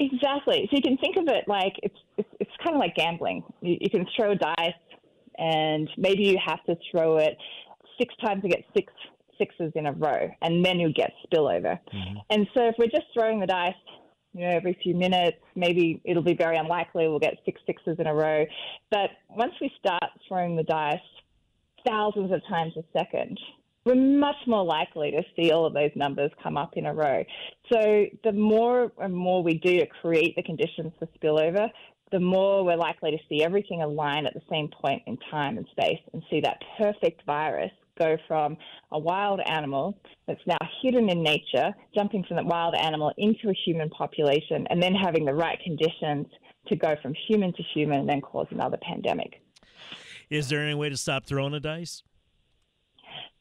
Exactly. 0.00 0.68
So 0.70 0.76
you 0.76 0.82
can 0.82 0.96
think 0.98 1.16
of 1.16 1.28
it 1.28 1.44
like 1.46 1.74
it's 1.82 1.96
it's, 2.16 2.28
it's 2.40 2.50
kind 2.62 2.74
of 2.74 2.80
like 2.80 2.94
gambling. 2.96 3.44
You, 3.60 3.76
you 3.80 3.90
can 3.90 4.06
throw 4.16 4.34
dice 4.34 4.74
and 5.38 5.88
maybe 5.96 6.24
you 6.24 6.38
have 6.44 6.62
to 6.64 6.76
throw 6.90 7.18
it 7.18 7.36
six 7.98 8.14
times 8.24 8.42
to 8.42 8.48
get 8.48 8.64
six 8.76 8.92
sixes 9.38 9.72
in 9.74 9.86
a 9.86 9.92
row, 9.92 10.30
and 10.42 10.64
then 10.64 10.78
you'll 10.78 10.92
get 10.92 11.12
spillover. 11.26 11.78
Mm-hmm. 11.92 12.18
And 12.30 12.46
so 12.54 12.68
if 12.68 12.76
we're 12.78 12.86
just 12.86 13.06
throwing 13.12 13.40
the 13.40 13.46
dice, 13.46 13.74
you 14.32 14.40
know, 14.40 14.50
every 14.50 14.76
few 14.82 14.94
minutes, 14.94 15.38
maybe 15.54 16.00
it'll 16.04 16.22
be 16.22 16.34
very 16.34 16.56
unlikely 16.56 17.08
we'll 17.08 17.18
get 17.18 17.38
six 17.44 17.60
sixes 17.66 17.96
in 17.98 18.06
a 18.06 18.14
row. 18.14 18.44
But 18.90 19.10
once 19.30 19.52
we 19.60 19.70
start 19.78 20.10
throwing 20.28 20.56
the 20.56 20.64
dice 20.64 20.98
thousands 21.86 22.32
of 22.32 22.40
times 22.48 22.72
a 22.76 22.82
second, 22.96 23.38
we're 23.84 23.94
much 23.94 24.36
more 24.46 24.64
likely 24.64 25.10
to 25.10 25.22
see 25.36 25.52
all 25.52 25.66
of 25.66 25.74
those 25.74 25.90
numbers 25.94 26.30
come 26.42 26.56
up 26.56 26.76
in 26.76 26.86
a 26.86 26.94
row. 26.94 27.22
So 27.72 28.06
the 28.24 28.32
more 28.32 28.90
and 28.98 29.14
more 29.14 29.42
we 29.42 29.54
do 29.54 29.78
to 29.80 29.86
create 29.86 30.34
the 30.36 30.42
conditions 30.42 30.92
for 30.98 31.06
spillover, 31.18 31.68
the 32.14 32.20
more 32.20 32.64
we're 32.64 32.76
likely 32.76 33.10
to 33.10 33.18
see 33.28 33.42
everything 33.42 33.82
align 33.82 34.24
at 34.24 34.34
the 34.34 34.42
same 34.48 34.68
point 34.68 35.02
in 35.08 35.18
time 35.32 35.58
and 35.58 35.66
space 35.72 35.98
and 36.12 36.22
see 36.30 36.40
that 36.40 36.62
perfect 36.78 37.20
virus 37.26 37.72
go 37.98 38.16
from 38.28 38.56
a 38.92 38.98
wild 38.98 39.40
animal 39.46 39.98
that's 40.28 40.40
now 40.46 40.56
hidden 40.80 41.10
in 41.10 41.24
nature, 41.24 41.74
jumping 41.92 42.22
from 42.22 42.36
that 42.36 42.46
wild 42.46 42.76
animal 42.76 43.12
into 43.18 43.48
a 43.48 43.54
human 43.66 43.90
population, 43.90 44.64
and 44.70 44.80
then 44.80 44.94
having 44.94 45.24
the 45.24 45.34
right 45.34 45.58
conditions 45.64 46.26
to 46.68 46.76
go 46.76 46.94
from 47.02 47.14
human 47.26 47.52
to 47.52 47.64
human 47.74 47.98
and 47.98 48.08
then 48.08 48.20
cause 48.20 48.46
another 48.52 48.78
pandemic. 48.88 49.42
Is 50.30 50.48
there 50.48 50.60
any 50.60 50.74
way 50.74 50.90
to 50.90 50.96
stop 50.96 51.26
throwing 51.26 51.50
the 51.50 51.58
dice? 51.58 52.04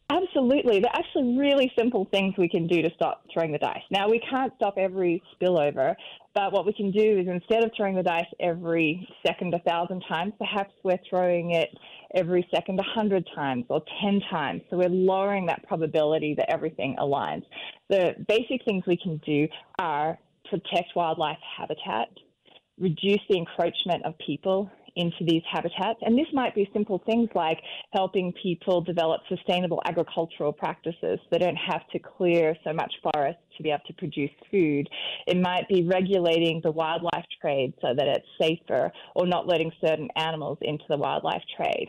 Absolutely. 0.09 0.79
There 0.79 0.91
are 0.91 0.99
actually 0.99 1.37
really 1.37 1.71
simple 1.77 2.07
things 2.11 2.33
we 2.37 2.49
can 2.49 2.67
do 2.67 2.81
to 2.81 2.89
stop 2.95 3.23
throwing 3.31 3.51
the 3.51 3.57
dice. 3.57 3.81
Now, 3.89 4.09
we 4.09 4.19
can't 4.29 4.51
stop 4.55 4.75
every 4.77 5.21
spillover, 5.35 5.95
But 6.35 6.51
what 6.51 6.65
we 6.65 6.73
can 6.73 6.89
do 6.91 7.19
is 7.19 7.27
instead 7.27 7.63
of 7.63 7.71
throwing 7.77 7.95
the 7.95 8.01
dice 8.01 8.25
every 8.39 9.07
second 9.25 9.53
a 9.53 9.59
thousand 9.59 10.03
times, 10.07 10.33
perhaps 10.39 10.73
we're 10.83 10.97
throwing 11.07 11.51
it 11.51 11.69
every 12.15 12.47
second 12.53 12.79
a 12.79 12.83
hundred 12.83 13.27
times 13.35 13.65
or 13.69 13.83
ten 14.01 14.19
times. 14.31 14.61
So 14.69 14.77
we're 14.77 14.89
lowering 14.89 15.45
that 15.45 15.63
probability 15.67 16.33
that 16.35 16.49
everything 16.49 16.95
aligns. 16.99 17.43
The 17.89 18.15
basic 18.27 18.65
things 18.65 18.83
we 18.87 18.97
can 18.97 19.17
do 19.25 19.47
are 19.77 20.17
protect 20.49 20.95
wildlife 20.95 21.37
habitat, 21.57 22.09
reduce 22.79 23.21
the 23.29 23.37
encroachment 23.37 24.03
of 24.03 24.15
people 24.25 24.71
into 24.95 25.23
these 25.27 25.41
habitats. 25.51 25.99
And 26.01 26.17
this 26.17 26.27
might 26.33 26.55
be 26.55 26.69
simple 26.73 27.01
things 27.05 27.29
like 27.35 27.59
helping 27.93 28.33
people 28.41 28.81
develop 28.81 29.21
sustainable 29.27 29.81
agricultural 29.85 30.53
practices. 30.53 31.19
They 31.31 31.37
don't 31.37 31.55
have 31.55 31.87
to 31.91 31.99
clear 31.99 32.55
so 32.63 32.73
much 32.73 32.93
forest 33.01 33.39
to 33.57 33.63
be 33.63 33.69
able 33.69 33.81
to 33.87 33.93
produce 33.93 34.31
food. 34.51 34.87
It 35.27 35.37
might 35.39 35.67
be 35.67 35.83
regulating 35.83 36.61
the 36.63 36.71
wildlife 36.71 37.25
trade 37.41 37.73
so 37.81 37.93
that 37.95 38.07
it's 38.07 38.27
safer 38.39 38.91
or 39.15 39.27
not 39.27 39.47
letting 39.47 39.71
certain 39.85 40.09
animals 40.15 40.57
into 40.61 40.83
the 40.89 40.97
wildlife 40.97 41.43
trade. 41.57 41.87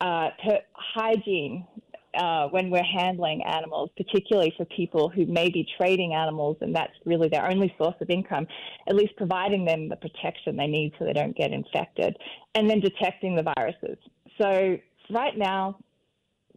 Uh, 0.00 0.30
hygiene, 0.74 1.66
uh, 2.14 2.48
when 2.48 2.70
we're 2.70 2.82
handling 2.82 3.42
animals, 3.44 3.90
particularly 3.96 4.52
for 4.56 4.64
people 4.64 5.08
who 5.08 5.26
may 5.26 5.48
be 5.48 5.66
trading 5.76 6.14
animals 6.14 6.56
and 6.60 6.74
that's 6.74 6.92
really 7.04 7.28
their 7.28 7.48
only 7.48 7.72
source 7.78 7.94
of 8.00 8.10
income, 8.10 8.46
at 8.88 8.94
least 8.94 9.16
providing 9.16 9.64
them 9.64 9.88
the 9.88 9.96
protection 9.96 10.56
they 10.56 10.66
need 10.66 10.92
so 10.98 11.04
they 11.04 11.12
don't 11.12 11.36
get 11.36 11.52
infected, 11.52 12.16
and 12.54 12.68
then 12.68 12.80
detecting 12.80 13.36
the 13.36 13.52
viruses. 13.56 13.98
So, 14.40 14.76
right 15.10 15.36
now, 15.36 15.78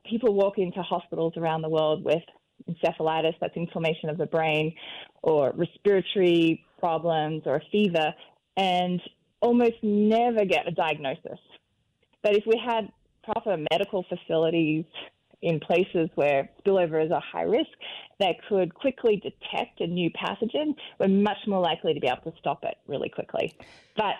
people 0.10 0.34
walk 0.34 0.58
into 0.58 0.82
hospitals 0.82 1.34
around 1.38 1.62
the 1.62 1.70
world 1.70 2.04
with 2.04 2.24
encephalitis, 2.70 3.34
that's 3.40 3.56
inflammation 3.56 4.10
of 4.10 4.18
the 4.18 4.26
brain, 4.26 4.74
or 5.22 5.54
respiratory 5.56 6.64
problems, 6.80 7.44
or 7.46 7.62
fever, 7.72 8.14
and 8.58 9.02
almost 9.42 9.76
never 9.82 10.46
get 10.46 10.68
a 10.68 10.72
diagnosis. 10.72 11.40
But 12.22 12.36
if 12.36 12.44
we 12.46 12.62
had 12.66 12.90
proper 13.24 13.58
medical 13.72 14.06
facilities 14.10 14.86
in 15.44 15.60
places 15.60 16.10
where 16.16 16.50
spillover 16.66 17.04
is 17.04 17.12
a 17.12 17.20
high 17.20 17.44
risk 17.44 17.70
that 18.20 18.36
could 18.48 18.74
quickly 18.74 19.18
detect 19.18 19.82
a 19.82 19.88
new 19.88 20.10
pathogen, 20.12 20.74
we're 21.00 21.10
much 21.10 21.38
more 21.46 21.62
likely 21.62 21.94
to 21.94 22.00
be 22.00 22.08
able 22.08 22.32
to 22.32 22.38
stop 22.40 22.64
it 22.64 22.78
really 22.88 23.10
quickly. 23.10 23.54
But 23.98 24.16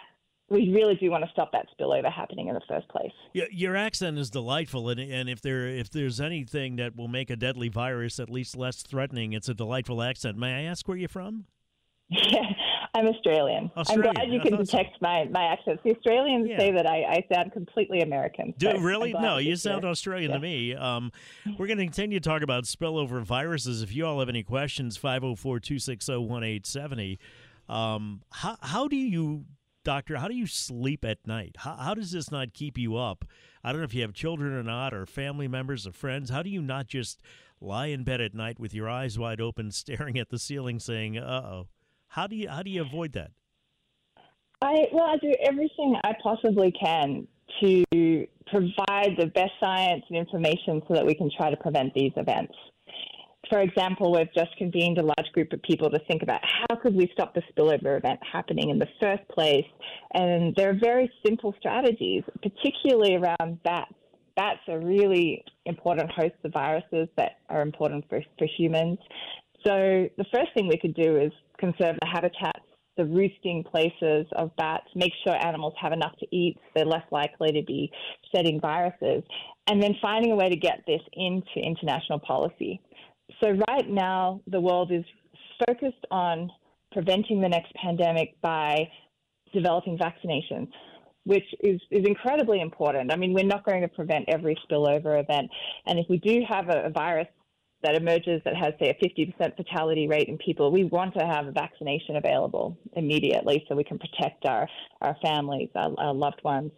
we 0.50 0.70
really 0.74 0.96
do 0.96 1.10
want 1.10 1.24
to 1.24 1.30
stop 1.32 1.54
that 1.54 1.68
spillover 1.80 2.12
happening 2.12 2.50
in 2.50 2.56
the 2.56 2.62
first 2.68 2.90
place. 2.90 3.14
Yeah, 3.32 3.46
your 3.50 3.76
accent 3.78 4.18
is 4.20 4.30
delightful, 4.30 4.90
and, 4.90 5.00
and 5.00 5.30
if 5.30 5.42
there 5.42 5.66
if 5.66 5.90
there's 5.90 6.20
anything 6.20 6.76
that 6.76 6.96
will 6.96 7.08
make 7.08 7.30
a 7.30 7.38
deadly 7.38 7.70
virus 7.70 8.20
at 8.20 8.30
least 8.30 8.58
less 8.58 8.84
threatening, 8.84 9.32
it's 9.32 9.48
a 9.48 9.54
delightful 9.54 10.04
accent. 10.04 10.38
May 10.38 10.54
I 10.54 10.62
ask 10.64 10.88
where 10.88 10.98
you're 10.98 11.08
from? 11.08 11.46
Yeah, 12.10 12.44
I'm 12.96 13.08
Australian. 13.08 13.72
Australian. 13.76 14.08
I'm 14.08 14.14
glad 14.14 14.32
you 14.32 14.40
can 14.40 14.56
detect 14.56 14.94
so. 14.94 14.98
my, 15.02 15.28
my 15.32 15.46
accent. 15.46 15.80
The 15.84 15.96
Australians 15.96 16.48
yeah. 16.48 16.60
say 16.60 16.72
that 16.72 16.86
I, 16.86 17.04
I 17.04 17.26
sound 17.34 17.52
completely 17.52 18.02
American. 18.02 18.54
Do 18.58 18.78
really? 18.80 19.14
No, 19.14 19.38
you 19.38 19.56
sound 19.56 19.84
Australian 19.84 20.30
yeah. 20.30 20.38
to 20.38 20.42
me. 20.42 20.76
Um, 20.76 21.12
we're 21.58 21.66
going 21.66 21.80
to 21.80 21.86
continue 21.86 22.20
to 22.20 22.30
talk 22.30 22.44
about 22.44 22.66
spillover 22.66 23.24
viruses. 23.24 23.82
If 23.82 23.96
you 23.96 24.06
all 24.06 24.20
have 24.20 24.30
any 24.30 24.44
questions, 24.44 24.96
504 24.96 25.60
260 25.60 26.12
1870. 26.12 27.20
Um, 27.68 28.22
how, 28.32 28.58
how 28.62 28.88
do 28.88 28.96
you, 28.96 29.46
doctor, 29.84 30.18
how 30.18 30.28
do 30.28 30.36
you 30.36 30.46
sleep 30.46 31.04
at 31.04 31.26
night? 31.26 31.56
How, 31.60 31.76
how 31.78 31.94
does 31.96 32.12
this 32.12 32.32
not 32.32 32.54
keep 32.54 32.78
you 32.78 32.96
up? 32.96 33.26
I 33.64 33.72
don't 33.72 33.82
know 33.82 33.86
if 33.86 33.96
you 33.96 34.04
have 34.04 34.14
children 34.14 34.54
or 34.54 34.62
not, 34.62 34.94
or 34.94 35.08
family 35.08 35.48
members 35.48 35.88
or 35.88 35.94
friends. 35.94 36.30
How 36.30 36.44
do 36.44 36.50
you 36.52 36.62
not 36.62 36.86
just 36.86 37.22
lie 37.60 37.88
in 37.88 38.04
bed 38.04 38.22
at 38.22 38.36
night 38.36 38.60
with 38.60 38.72
your 38.72 38.88
eyes 38.88 39.18
wide 39.18 39.42
open, 39.42 39.72
staring 39.72 40.20
at 40.20 40.30
the 40.30 40.38
ceiling, 40.38 40.80
saying, 40.80 41.18
uh 41.18 41.42
oh? 41.44 41.68
How 42.14 42.28
do 42.28 42.36
you 42.36 42.48
how 42.48 42.62
do 42.62 42.70
you 42.70 42.82
avoid 42.82 43.14
that? 43.14 43.32
I 44.62 44.86
well, 44.94 45.06
I 45.06 45.18
do 45.18 45.34
everything 45.44 45.96
I 46.04 46.14
possibly 46.22 46.72
can 46.72 47.28
to 47.60 48.28
provide 48.46 49.18
the 49.18 49.32
best 49.34 49.54
science 49.60 50.04
and 50.10 50.18
information 50.20 50.84
so 50.88 50.94
that 50.94 51.06
we 51.06 51.16
can 51.16 51.32
try 51.36 51.50
to 51.50 51.58
prevent 51.58 51.92
these 51.96 52.12
events. 52.16 52.54
For 53.50 53.62
example, 53.62 54.14
we've 54.14 54.34
just 54.36 54.56
convened 54.58 55.00
a 55.00 55.04
large 55.04 55.32
group 55.34 55.54
of 55.54 55.62
people 55.64 55.90
to 55.90 56.00
think 56.08 56.22
about 56.22 56.42
how 56.44 56.76
could 56.76 56.96
we 56.96 57.10
stop 57.14 57.34
the 57.34 57.42
spillover 57.52 57.98
event 57.98 58.20
happening 58.32 58.70
in 58.70 58.78
the 58.78 58.88
first 59.02 59.28
place. 59.30 59.66
And 60.14 60.56
there 60.56 60.70
are 60.70 60.78
very 60.80 61.12
simple 61.26 61.56
strategies, 61.58 62.24
particularly 62.44 63.16
around 63.16 63.62
bats. 63.64 63.92
Bats 64.36 64.60
are 64.68 64.80
really 64.80 65.44
important 65.66 66.12
hosts 66.12 66.38
of 66.44 66.54
viruses 66.54 67.08
that 67.18 67.40
are 67.50 67.62
important 67.62 68.06
for, 68.08 68.22
for 68.38 68.48
humans. 68.58 69.00
So 69.66 70.10
the 70.18 70.26
first 70.34 70.54
thing 70.54 70.68
we 70.68 70.78
could 70.78 70.94
do 70.94 71.18
is 71.18 71.32
conserve 71.64 71.96
the 72.02 72.08
habitats, 72.08 72.66
the 72.98 73.06
roosting 73.06 73.64
places 73.64 74.26
of 74.34 74.56
bats, 74.58 74.86
make 74.96 75.14
sure 75.24 75.34
animals 75.34 75.74
have 75.82 75.94
enough 75.94 76.16
to 76.20 76.28
eat, 76.36 76.58
so 76.58 76.70
they're 76.76 76.86
less 76.86 77.06
likely 77.12 77.52
to 77.54 77.64
be 77.66 77.90
shedding 78.34 78.60
viruses, 78.60 79.24
and 79.68 79.82
then 79.82 79.96
finding 80.02 80.32
a 80.32 80.36
way 80.36 80.50
to 80.50 80.58
get 80.58 80.84
this 80.86 81.02
into 81.14 81.56
international 81.56 82.20
policy. 82.20 82.82
So 83.42 83.52
right 83.70 83.90
now, 83.90 84.42
the 84.48 84.60
world 84.60 84.92
is 84.92 85.06
focused 85.66 86.06
on 86.12 86.52
preventing 86.92 87.42
the 87.42 87.50
next 87.50 87.74
pandemic 87.76 88.36
by 88.42 88.90
developing 89.54 89.98
vaccinations 89.98 90.68
which 91.26 91.46
is, 91.62 91.80
is 91.90 92.06
incredibly 92.06 92.60
important. 92.60 93.12
I 93.12 93.16
mean, 93.16 93.34
we're 93.34 93.46
not 93.46 93.66
going 93.66 93.82
to 93.82 93.88
prevent 93.88 94.26
every 94.28 94.58
spillover 94.70 95.22
event. 95.22 95.50
And 95.86 95.98
if 95.98 96.06
we 96.10 96.18
do 96.18 96.42
have 96.50 96.68
a, 96.68 96.88
a 96.88 96.90
virus 96.90 97.28
that 97.84 97.96
emerges 97.96 98.42
that 98.46 98.56
has, 98.56 98.74
say, 98.80 98.90
a 98.90 99.06
50% 99.06 99.58
fatality 99.58 100.08
rate 100.08 100.28
in 100.30 100.38
people, 100.38 100.72
we 100.72 100.86
want 100.86 101.14
to 101.16 101.26
have 101.26 101.48
a 101.48 101.52
vaccination 101.52 102.16
available 102.16 102.78
immediately 102.94 103.66
so 103.68 103.76
we 103.76 103.84
can 103.84 104.00
protect 104.00 104.46
our, 104.46 104.68
our 105.02 105.16
families, 105.22 105.70
our, 105.76 105.94
our 105.98 106.14
loved 106.14 106.42
ones. 106.44 106.72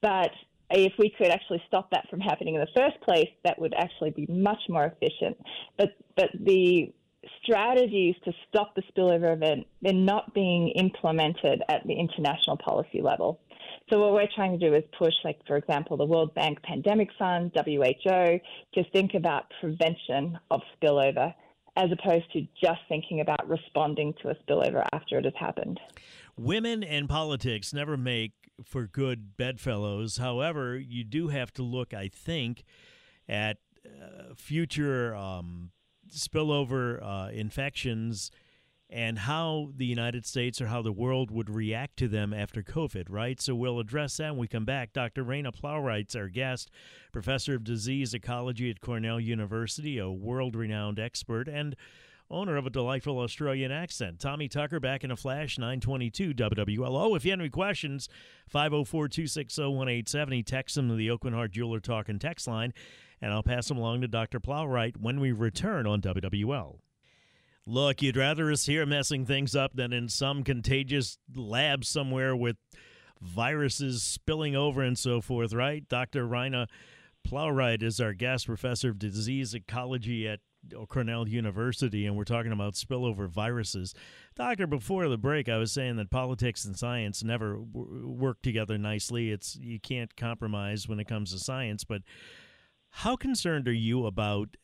But 0.00 0.30
if 0.70 0.92
we 0.98 1.10
could 1.10 1.28
actually 1.28 1.62
stop 1.66 1.90
that 1.90 2.08
from 2.08 2.20
happening 2.20 2.54
in 2.54 2.60
the 2.60 2.68
first 2.76 3.00
place, 3.02 3.28
that 3.44 3.58
would 3.58 3.74
actually 3.74 4.10
be 4.10 4.26
much 4.26 4.60
more 4.68 4.84
efficient. 4.84 5.36
But, 5.76 5.90
but 6.16 6.30
the 6.38 6.92
strategies 7.42 8.14
to 8.24 8.32
stop 8.48 8.74
the 8.74 8.82
spillover 8.82 9.32
event, 9.32 9.66
they're 9.80 9.92
not 9.92 10.34
being 10.34 10.68
implemented 10.68 11.62
at 11.68 11.86
the 11.86 11.94
international 11.94 12.56
policy 12.56 13.00
level. 13.00 13.40
So 13.92 13.98
what 14.00 14.14
we're 14.14 14.26
trying 14.34 14.58
to 14.58 14.70
do 14.70 14.74
is 14.74 14.82
push, 14.98 15.12
like 15.22 15.38
for 15.46 15.58
example, 15.58 15.98
the 15.98 16.06
World 16.06 16.34
Bank 16.34 16.62
Pandemic 16.62 17.10
Fund, 17.18 17.52
WHO, 17.54 18.40
to 18.72 18.90
think 18.90 19.12
about 19.12 19.52
prevention 19.60 20.38
of 20.50 20.62
spillover 20.74 21.34
as 21.76 21.90
opposed 21.92 22.24
to 22.32 22.40
just 22.58 22.80
thinking 22.88 23.20
about 23.20 23.46
responding 23.46 24.14
to 24.22 24.30
a 24.30 24.34
spillover 24.36 24.82
after 24.94 25.18
it 25.18 25.26
has 25.26 25.34
happened. 25.38 25.78
Women 26.38 26.82
and 26.82 27.06
politics 27.06 27.74
never 27.74 27.98
make 27.98 28.32
for 28.64 28.86
good 28.86 29.36
bedfellows. 29.36 30.16
However, 30.16 30.78
you 30.78 31.04
do 31.04 31.28
have 31.28 31.52
to 31.52 31.62
look, 31.62 31.92
I 31.92 32.08
think, 32.08 32.64
at 33.28 33.58
uh, 33.84 34.34
future 34.34 35.14
um, 35.14 35.70
spillover 36.10 37.02
uh, 37.02 37.30
infections 37.30 38.30
and 38.92 39.20
how 39.20 39.70
the 39.74 39.86
United 39.86 40.26
States 40.26 40.60
or 40.60 40.66
how 40.66 40.82
the 40.82 40.92
world 40.92 41.30
would 41.30 41.48
react 41.48 41.96
to 41.96 42.08
them 42.08 42.34
after 42.34 42.62
COVID, 42.62 43.06
right? 43.08 43.40
So 43.40 43.54
we'll 43.54 43.80
address 43.80 44.18
that 44.18 44.32
when 44.32 44.40
we 44.40 44.48
come 44.48 44.66
back. 44.66 44.92
Dr. 44.92 45.24
Raina 45.24 45.50
Plowright's 45.50 46.14
our 46.14 46.28
guest, 46.28 46.70
professor 47.10 47.54
of 47.54 47.64
disease 47.64 48.12
ecology 48.12 48.70
at 48.70 48.82
Cornell 48.82 49.18
University, 49.18 49.96
a 49.96 50.10
world 50.10 50.54
renowned 50.54 50.98
expert, 50.98 51.48
and 51.48 51.74
owner 52.30 52.56
of 52.56 52.66
a 52.66 52.70
delightful 52.70 53.18
Australian 53.18 53.72
accent. 53.72 54.20
Tommy 54.20 54.48
Tucker 54.48 54.78
back 54.78 55.04
in 55.04 55.10
a 55.10 55.16
flash, 55.16 55.58
922 55.58 56.34
WWLO. 56.34 57.16
If 57.16 57.24
you 57.24 57.30
have 57.30 57.40
any 57.40 57.48
questions, 57.48 58.10
504 58.48 59.08
260 59.08 59.62
1870. 59.62 60.42
Text 60.42 60.74
them 60.74 60.88
to 60.88 60.94
the 60.94 61.08
Aucoin 61.08 61.32
Heart 61.32 61.52
Jeweler 61.52 61.80
Talk 61.80 62.10
and 62.10 62.20
text 62.20 62.46
line, 62.46 62.74
and 63.22 63.32
I'll 63.32 63.42
pass 63.42 63.68
them 63.68 63.78
along 63.78 64.02
to 64.02 64.08
Dr. 64.08 64.38
Plowright 64.38 64.98
when 64.98 65.18
we 65.18 65.32
return 65.32 65.86
on 65.86 66.02
WWL. 66.02 66.78
Look, 67.64 68.02
you'd 68.02 68.16
rather 68.16 68.50
us 68.50 68.66
here 68.66 68.84
messing 68.84 69.24
things 69.24 69.54
up 69.54 69.72
than 69.74 69.92
in 69.92 70.08
some 70.08 70.42
contagious 70.42 71.18
lab 71.34 71.84
somewhere 71.84 72.34
with 72.34 72.56
viruses 73.20 74.02
spilling 74.02 74.56
over 74.56 74.82
and 74.82 74.98
so 74.98 75.20
forth, 75.20 75.52
right? 75.52 75.88
Dr. 75.88 76.26
Raina 76.26 76.66
Plowright 77.26 77.82
is 77.82 78.00
our 78.00 78.14
guest 78.14 78.46
professor 78.46 78.90
of 78.90 78.98
disease 78.98 79.54
ecology 79.54 80.26
at 80.26 80.40
Cornell 80.88 81.28
University, 81.28 82.06
and 82.06 82.16
we're 82.16 82.24
talking 82.24 82.52
about 82.52 82.74
spillover 82.74 83.28
viruses. 83.28 83.94
Doctor, 84.34 84.66
before 84.66 85.08
the 85.08 85.18
break, 85.18 85.48
I 85.48 85.58
was 85.58 85.72
saying 85.72 85.96
that 85.96 86.10
politics 86.10 86.64
and 86.64 86.76
science 86.76 87.22
never 87.22 87.60
work 87.60 88.42
together 88.42 88.78
nicely. 88.78 89.30
It's 89.30 89.56
you 89.56 89.78
can't 89.80 90.16
compromise 90.16 90.88
when 90.88 91.00
it 91.00 91.08
comes 91.08 91.32
to 91.32 91.38
science. 91.38 91.84
But 91.84 92.02
how 92.90 93.16
concerned 93.16 93.68
are 93.68 93.72
you 93.72 94.06
about 94.06 94.56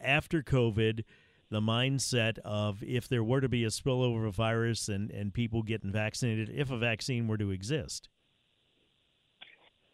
after 0.00 0.42
COVID? 0.42 1.02
The 1.50 1.60
mindset 1.60 2.38
of 2.44 2.82
if 2.82 3.08
there 3.08 3.22
were 3.22 3.40
to 3.40 3.48
be 3.48 3.64
a 3.64 3.68
spillover 3.68 4.26
of 4.26 4.34
virus 4.34 4.88
and, 4.88 5.10
and 5.10 5.32
people 5.32 5.62
getting 5.62 5.92
vaccinated, 5.92 6.50
if 6.54 6.70
a 6.70 6.78
vaccine 6.78 7.28
were 7.28 7.38
to 7.38 7.50
exist? 7.50 8.08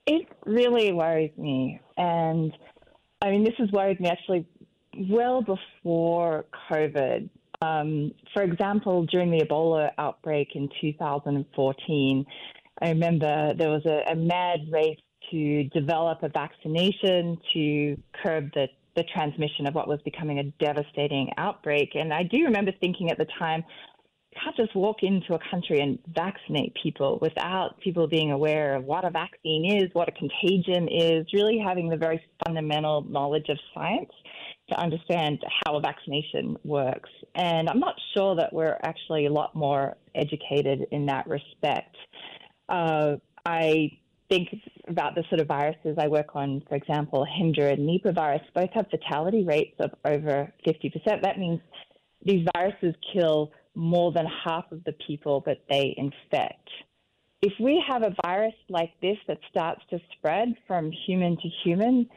It 0.06 0.28
really 0.46 0.92
worries 0.92 1.36
me. 1.36 1.80
And 1.96 2.52
I 3.20 3.30
mean, 3.30 3.44
this 3.44 3.54
has 3.58 3.70
worried 3.70 4.00
me 4.00 4.08
actually 4.08 4.46
well 5.10 5.42
before 5.42 6.44
COVID. 6.70 7.28
Um, 7.60 8.12
for 8.34 8.42
example, 8.42 9.06
during 9.06 9.30
the 9.30 9.44
Ebola 9.44 9.90
outbreak 9.98 10.48
in 10.54 10.68
2014, 10.80 12.26
I 12.80 12.88
remember 12.88 13.54
there 13.54 13.70
was 13.70 13.86
a, 13.86 14.10
a 14.10 14.16
mad 14.16 14.60
race 14.70 14.98
to 15.30 15.64
develop 15.64 16.22
a 16.22 16.28
vaccination 16.28 17.38
to 17.54 17.96
curb 18.22 18.50
the, 18.54 18.66
the 18.96 19.04
transmission 19.14 19.66
of 19.66 19.74
what 19.74 19.88
was 19.88 20.00
becoming 20.04 20.38
a 20.38 20.44
devastating 20.64 21.30
outbreak. 21.38 21.90
And 21.94 22.12
I 22.12 22.22
do 22.22 22.44
remember 22.44 22.72
thinking 22.80 23.10
at 23.10 23.18
the 23.18 23.26
time, 23.38 23.64
can't 24.42 24.56
just 24.56 24.74
walk 24.74 25.02
into 25.02 25.34
a 25.34 25.38
country 25.50 25.80
and 25.80 25.98
vaccinate 26.14 26.74
people 26.82 27.18
without 27.20 27.78
people 27.80 28.06
being 28.06 28.32
aware 28.32 28.76
of 28.76 28.84
what 28.84 29.04
a 29.04 29.10
vaccine 29.10 29.82
is, 29.82 29.90
what 29.92 30.08
a 30.08 30.12
contagion 30.12 30.88
is, 30.88 31.26
really 31.34 31.58
having 31.58 31.88
the 31.88 31.96
very 31.96 32.22
fundamental 32.44 33.02
knowledge 33.02 33.48
of 33.48 33.58
science 33.74 34.10
to 34.70 34.80
understand 34.80 35.42
how 35.64 35.76
a 35.76 35.80
vaccination 35.80 36.56
works. 36.64 37.10
And 37.34 37.68
I'm 37.68 37.80
not 37.80 37.96
sure 38.16 38.34
that 38.36 38.52
we're 38.52 38.78
actually 38.82 39.26
a 39.26 39.32
lot 39.32 39.54
more 39.54 39.96
educated 40.14 40.86
in 40.90 41.06
that 41.06 41.26
respect. 41.26 41.94
Uh, 42.68 43.16
I 43.44 43.90
think 44.32 44.48
about 44.88 45.14
the 45.14 45.24
sort 45.28 45.40
of 45.40 45.46
viruses 45.46 45.96
I 45.98 46.08
work 46.08 46.34
on, 46.34 46.62
for 46.68 46.74
example, 46.74 47.26
Hendra 47.26 47.72
and 47.72 47.88
Nipah 47.88 48.14
virus, 48.14 48.42
both 48.54 48.70
have 48.72 48.86
fatality 48.90 49.44
rates 49.44 49.76
of 49.78 49.90
over 50.04 50.52
50%. 50.66 51.22
That 51.22 51.38
means 51.38 51.60
these 52.24 52.46
viruses 52.54 52.94
kill 53.12 53.52
more 53.74 54.12
than 54.12 54.26
half 54.44 54.70
of 54.72 54.84
the 54.84 54.94
people 55.06 55.42
that 55.46 55.58
they 55.68 55.94
infect. 55.96 56.68
If 57.42 57.52
we 57.60 57.82
have 57.88 58.02
a 58.02 58.14
virus 58.24 58.54
like 58.68 58.92
this 59.02 59.18
that 59.28 59.38
starts 59.50 59.82
to 59.90 59.98
spread 60.16 60.48
from 60.66 60.92
human 61.06 61.36
to 61.36 61.48
human, 61.64 62.08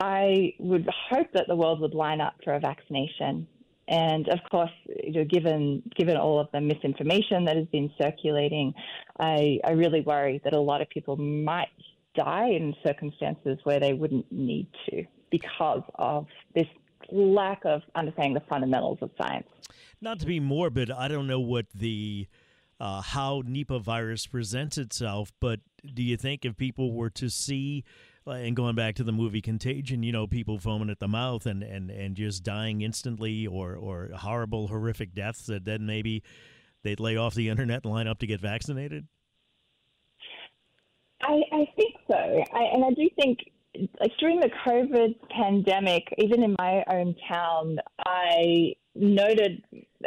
I 0.00 0.54
would 0.58 0.88
hope 1.10 1.28
that 1.34 1.46
the 1.48 1.56
world 1.56 1.80
would 1.80 1.94
line 1.94 2.20
up 2.20 2.34
for 2.44 2.54
a 2.54 2.60
vaccination. 2.60 3.46
And 3.92 4.26
of 4.30 4.38
course, 4.50 4.70
you 5.04 5.12
know, 5.12 5.24
given 5.24 5.82
given 5.94 6.16
all 6.16 6.40
of 6.40 6.48
the 6.52 6.62
misinformation 6.62 7.44
that 7.44 7.56
has 7.56 7.66
been 7.66 7.90
circulating, 8.00 8.72
I, 9.20 9.58
I 9.66 9.72
really 9.72 10.00
worry 10.00 10.40
that 10.44 10.54
a 10.54 10.60
lot 10.60 10.80
of 10.80 10.88
people 10.88 11.16
might 11.16 11.68
die 12.16 12.48
in 12.48 12.74
circumstances 12.82 13.58
where 13.64 13.78
they 13.80 13.92
wouldn't 13.92 14.32
need 14.32 14.66
to 14.88 15.04
because 15.30 15.82
of 15.96 16.26
this 16.54 16.66
lack 17.10 17.66
of 17.66 17.82
understanding 17.94 18.32
the 18.32 18.42
fundamentals 18.48 18.96
of 19.02 19.10
science. 19.20 19.46
Not 20.00 20.20
to 20.20 20.26
be 20.26 20.40
morbid, 20.40 20.90
I 20.90 21.08
don't 21.08 21.26
know 21.26 21.40
what 21.40 21.66
the 21.74 22.28
uh, 22.80 23.02
how 23.02 23.42
Nipah 23.42 23.82
virus 23.82 24.26
presents 24.26 24.78
itself, 24.78 25.32
but 25.38 25.60
do 25.92 26.02
you 26.02 26.16
think 26.16 26.46
if 26.46 26.56
people 26.56 26.94
were 26.94 27.10
to 27.10 27.28
see 27.28 27.84
and 28.26 28.54
going 28.54 28.74
back 28.74 28.94
to 28.96 29.04
the 29.04 29.12
movie 29.12 29.40
Contagion, 29.40 30.02
you 30.02 30.12
know, 30.12 30.26
people 30.26 30.58
foaming 30.58 30.90
at 30.90 31.00
the 31.00 31.08
mouth 31.08 31.46
and, 31.46 31.62
and, 31.62 31.90
and 31.90 32.14
just 32.14 32.44
dying 32.44 32.82
instantly 32.82 33.46
or, 33.46 33.74
or 33.74 34.10
horrible, 34.14 34.68
horrific 34.68 35.14
deaths, 35.14 35.46
that 35.46 35.64
then 35.64 35.86
maybe 35.86 36.22
they'd 36.82 37.00
lay 37.00 37.16
off 37.16 37.34
the 37.34 37.48
internet 37.48 37.84
and 37.84 37.92
line 37.92 38.06
up 38.06 38.18
to 38.20 38.26
get 38.26 38.40
vaccinated? 38.40 39.06
I, 41.22 41.40
I 41.52 41.68
think 41.76 41.94
so. 42.10 42.44
I, 42.52 42.62
and 42.72 42.84
I 42.84 42.90
do 42.90 43.08
think 43.16 43.38
like 44.00 44.12
during 44.18 44.40
the 44.40 44.50
COVID 44.66 45.14
pandemic, 45.30 46.02
even 46.18 46.42
in 46.42 46.54
my 46.58 46.84
own 46.90 47.14
town, 47.28 47.78
I 48.04 48.74
noted 48.94 49.64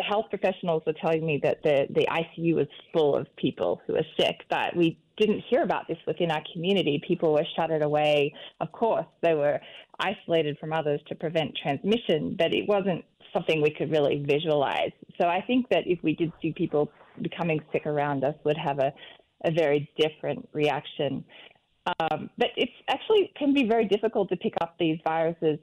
health 0.08 0.26
professionals 0.30 0.84
were 0.86 0.94
telling 0.94 1.26
me 1.26 1.40
that 1.44 1.64
the, 1.64 1.88
the 1.90 2.06
ICU 2.06 2.56
was 2.56 2.68
full 2.94 3.16
of 3.16 3.28
people 3.38 3.82
who 3.88 3.94
were 3.94 4.06
sick, 4.20 4.42
but 4.50 4.76
we 4.76 5.00
didn't 5.18 5.44
hear 5.50 5.64
about 5.64 5.88
this 5.88 5.98
within 6.06 6.32
our 6.32 6.42
community. 6.54 7.02
People 7.08 7.34
were 7.34 7.46
shuttered 7.56 7.82
away. 7.82 8.34
Of 8.60 8.72
course, 8.72 9.06
they 9.22 9.34
were 9.34 9.60
isolated 10.00 10.58
from 10.60 10.74
others 10.74 11.00
to 11.08 11.16
prevent 11.16 11.58
transmission, 11.62 12.36
but 12.38 12.54
it 12.54 12.68
wasn't 12.68 13.04
something 13.34 13.62
we 13.62 13.72
could 13.72 13.92
really 13.92 14.24
visualize. 14.26 14.92
So 15.20 15.28
I 15.28 15.42
think 15.42 15.70
that 15.70 15.84
if 15.86 16.00
we 16.04 16.16
did 16.16 16.32
see 16.42 16.54
people 16.54 16.92
becoming 17.22 17.60
sick 17.72 17.86
around 17.86 18.24
us, 18.24 18.36
would 18.44 18.58
have 18.58 18.80
a, 18.80 18.94
a 19.44 19.52
very 19.52 19.90
different 19.98 20.48
reaction. 20.54 21.24
Um, 22.00 22.30
but 22.38 22.48
it's 22.58 22.72
actually 22.90 23.32
can 23.38 23.54
be 23.54 23.68
very 23.68 23.86
difficult 23.88 24.30
to 24.30 24.38
pick 24.38 24.54
up 24.62 24.76
these 24.80 24.98
viruses 25.04 25.60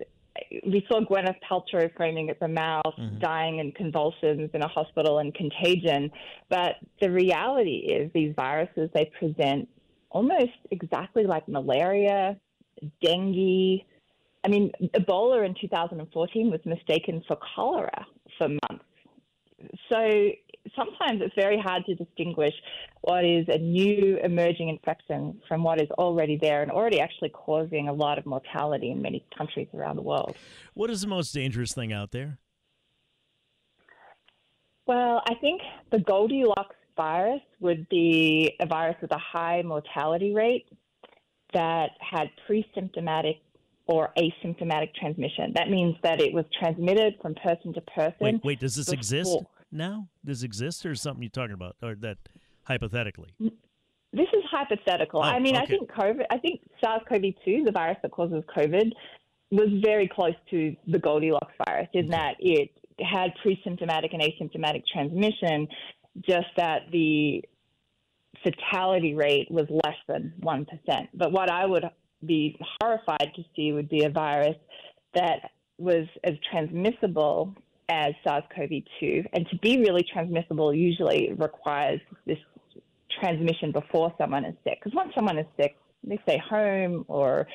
we 0.67 0.85
saw 0.89 1.01
Gwyneth 1.01 1.37
Paltrow 1.49 1.91
foaming 1.97 2.31
at 2.31 2.41
the 2.41 2.49
mouth, 2.49 2.95
mm-hmm. 2.99 3.19
dying 3.19 3.59
in 3.59 3.73
convulsions 3.73 4.51
in 4.55 4.62
a 4.62 4.68
hospital 4.68 5.18
and 5.18 5.35
contagion. 5.35 6.11
But 6.49 6.77
the 7.01 7.11
reality 7.11 7.87
is 7.88 8.11
these 8.14 8.35
viruses, 8.35 8.90
they 8.95 9.11
present 9.18 9.68
almost 10.11 10.53
exactly 10.71 11.25
like 11.25 11.47
malaria, 11.49 12.37
dengue. 13.03 13.81
I 14.45 14.49
mean, 14.49 14.73
Ebola 14.95 15.47
in 15.47 15.55
2014 15.61 16.51
was 16.51 16.61
mistaken 16.64 17.23
for 17.27 17.37
cholera 17.55 18.07
for 18.38 18.49
months. 18.49 18.85
So 19.90 20.31
sometimes 20.77 21.20
it's 21.22 21.35
very 21.35 21.59
hard 21.59 21.85
to 21.87 21.94
distinguish 21.94 22.55
what 23.03 23.25
is 23.25 23.46
a 23.48 23.59
new 23.59 24.18
emerging 24.22 24.68
infection 24.68 25.40
from 25.48 25.62
what 25.62 25.81
is 25.81 25.88
already 25.92 26.38
there 26.40 26.62
and 26.62 26.70
already 26.70 27.01
actually 27.01 27.31
causing 27.31 27.88
a 27.88 27.92
lot 27.92 28.18
of 28.18 28.27
mortality 28.27 28.90
in 28.90 29.03
many 29.03 29.25
countries 29.37 29.68
around 29.75 29.96
the 29.96 30.03
world. 30.03 30.37
What 30.75 30.90
is 30.90 31.01
the 31.01 31.09
most 31.09 31.33
dangerous 31.33 31.72
thing 31.72 31.92
out 31.92 32.12
there? 32.12 32.38
Well, 34.87 35.22
I 35.29 35.35
think 35.35 35.61
the 35.90 36.01
Goldilocks 36.01 36.77
virus 36.96 37.40
would 37.61 37.88
be 37.88 38.55
a 38.61 38.66
virus 38.66 38.96
with 39.01 39.12
a 39.12 39.18
high 39.18 39.62
mortality 39.62 40.33
rate 40.35 40.66
that 41.55 41.90
had 42.01 42.29
pre 42.46 42.66
symptomatic 42.75 43.37
or 43.87 44.11
asymptomatic 44.16 44.94
transmission. 44.94 45.53
That 45.55 45.68
means 45.68 45.96
that 46.03 46.20
it 46.20 46.33
was 46.33 46.44
transmitted 46.59 47.14
from 47.20 47.35
person 47.35 47.72
to 47.75 47.81
person. 47.81 48.16
Wait, 48.20 48.44
wait 48.44 48.61
does 48.61 48.75
this 48.75 48.87
before. 48.87 48.98
exist? 48.98 49.38
Now? 49.73 50.09
Does 50.25 50.43
exist, 50.43 50.87
or 50.87 50.95
something 50.95 51.23
you're 51.23 51.31
talking 51.31 51.55
about, 51.55 51.77
or 51.83 51.95
that 51.97 52.19
hypothetically? 52.65 53.31
This 53.41 54.29
is 54.33 54.45
hypothetical. 54.51 55.21
Oh, 55.21 55.23
I 55.23 55.39
mean, 55.39 55.57
okay. 55.57 55.65
I 55.65 55.67
think 55.67 55.91
COVID. 55.91 56.25
I 56.31 56.39
think 56.39 56.61
SARS-CoV-2, 56.85 57.65
the 57.65 57.73
virus 57.73 57.97
that 58.03 58.11
causes 58.11 58.45
COVID, 58.57 58.93
was 59.51 59.69
very 59.83 60.09
close 60.09 60.35
to 60.51 60.77
the 60.87 60.99
Goldilocks 60.99 61.55
virus 61.67 61.89
in 61.95 62.09
that 62.09 62.35
it 62.39 62.71
had 63.01 63.31
pre-symptomatic 63.43 64.13
and 64.13 64.23
asymptomatic 64.23 64.83
transmission, 64.93 65.67
just 66.27 66.47
that 66.57 66.83
the 66.93 67.43
fatality 68.45 69.15
rate 69.15 69.49
was 69.51 69.67
less 69.71 69.97
than 70.09 70.33
1%. 70.43 70.67
But 71.15 71.33
what 71.33 71.51
I 71.51 71.65
would 71.65 71.85
be 72.25 72.59
horrified 72.81 73.33
to 73.35 73.43
see 73.57 73.73
would 73.73 73.89
be 73.89 74.05
a 74.05 74.11
virus 74.11 74.57
that 75.15 75.51
was 75.79 76.07
as 76.25 76.35
transmissible 76.51 77.55
as 77.88 78.14
SARS 78.25 78.45
CoV 78.55 78.71
2. 79.01 79.25
And 79.33 79.47
to 79.51 79.57
be 79.59 79.79
really 79.79 80.05
transmissible, 80.12 80.75
usually 80.75 81.33
requires 81.37 82.01
this 82.27 82.38
transmission 83.21 83.73
before 83.73 84.14
someone 84.18 84.45
is 84.45 84.55
sick. 84.64 84.79
Because 84.83 84.95
once 84.95 85.12
someone 85.14 85.38
is 85.38 85.47
sick, 85.61 85.77
they 86.05 86.18
stay 86.25 86.38
home 86.38 87.05
or 87.09 87.47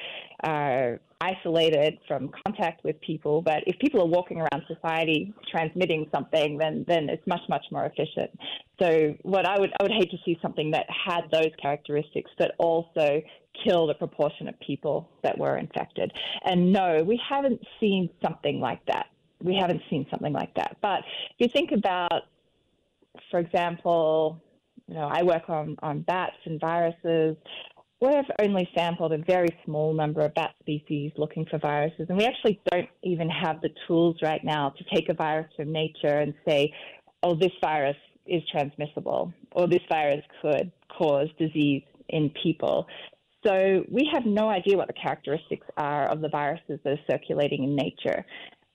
are 0.44 1.00
isolated 1.20 1.98
from 2.08 2.30
contact 2.46 2.84
with 2.84 3.00
people. 3.02 3.42
But 3.42 3.64
if 3.66 3.78
people 3.80 4.02
are 4.02 4.08
walking 4.08 4.40
around 4.40 4.64
society 4.68 5.34
transmitting 5.52 6.08
something, 6.14 6.58
then 6.58 6.86
then 6.88 7.10
it's 7.10 7.26
much 7.28 7.42
much 7.50 7.66
more 7.72 7.86
efficient. 7.86 8.32
So 8.80 9.16
what 9.24 9.46
I 9.46 9.60
would 9.60 9.72
I 9.80 9.84
would 9.84 9.92
hate 9.92 10.12
to 10.12 10.18
see 10.24 10.38
something 10.42 10.72
that 10.72 10.86
had 10.90 11.24
those 11.32 11.52
characteristics, 11.62 12.32
but 12.38 12.52
also 12.58 13.22
killed 13.66 13.90
a 13.90 13.96
proportion 13.96 14.48
of 14.48 14.58
people 14.60 15.10
that 15.24 15.38
were 15.38 15.58
infected. 15.58 16.12
And 16.46 16.72
no, 16.72 17.04
we 17.04 17.20
haven't 17.28 17.60
seen 17.80 18.10
something 18.24 18.60
like 18.60 18.86
that 18.86 19.08
we 19.42 19.56
haven't 19.56 19.82
seen 19.90 20.06
something 20.10 20.34
like 20.34 20.54
that. 20.56 20.78
But 20.82 21.00
if 21.00 21.40
you 21.40 21.48
think 21.48 21.72
about, 21.72 22.24
for 23.32 23.40
example, 23.40 24.42
you 24.88 24.96
know, 24.96 25.10
I 25.12 25.24
work 25.24 25.50
on, 25.50 25.76
on 25.82 26.02
bats 26.02 26.38
and 26.46 26.60
viruses. 26.60 27.36
We've 28.00 28.24
only 28.40 28.70
sampled 28.76 29.12
a 29.12 29.18
very 29.18 29.50
small 29.66 29.94
number 29.94 30.22
of 30.22 30.34
bat 30.36 30.54
species 30.62 31.12
looking 31.18 31.46
for 31.50 31.58
viruses, 31.58 32.06
and 32.10 32.18
we 32.18 32.26
actually 32.26 32.62
don't 32.72 32.88
even 33.04 33.28
have 33.30 33.60
the 33.62 33.70
tools 33.88 34.18
right 34.22 34.44
now 34.44 34.70
to 34.78 34.84
take 34.96 35.10
a 35.10 35.14
virus 35.14 35.48
from 35.56 35.72
nature 35.72 36.20
and 36.20 36.34
say, 36.48 36.72
oh, 37.24 37.34
this 37.34 37.52
virus 37.60 37.98
is 38.28 38.44
transmissible, 38.52 39.34
or 39.54 39.68
this 39.68 39.82
virus 39.90 40.24
could 40.42 40.72
cause 40.96 41.28
disease 41.40 41.84
in 42.10 42.32
people. 42.44 42.86
So 43.46 43.84
we 43.90 44.08
have 44.14 44.26
no 44.26 44.50
idea 44.50 44.78
what 44.78 44.88
the 44.88 44.94
characteristics 44.94 45.66
are 45.78 46.08
of 46.08 46.22
the 46.22 46.30
viruses 46.30 46.80
that 46.84 46.94
are 46.94 47.00
circulating 47.10 47.64
in 47.64 47.76
nature. 47.76 48.26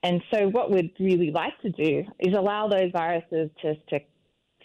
And 0.03 0.21
so, 0.33 0.49
what 0.49 0.71
we'd 0.71 0.93
really 0.99 1.31
like 1.31 1.59
to 1.63 1.71
do 1.71 2.05
is 2.19 2.35
allow 2.35 2.69
those 2.69 2.91
viruses 2.93 3.51
to, 3.63 3.75
to 3.91 4.01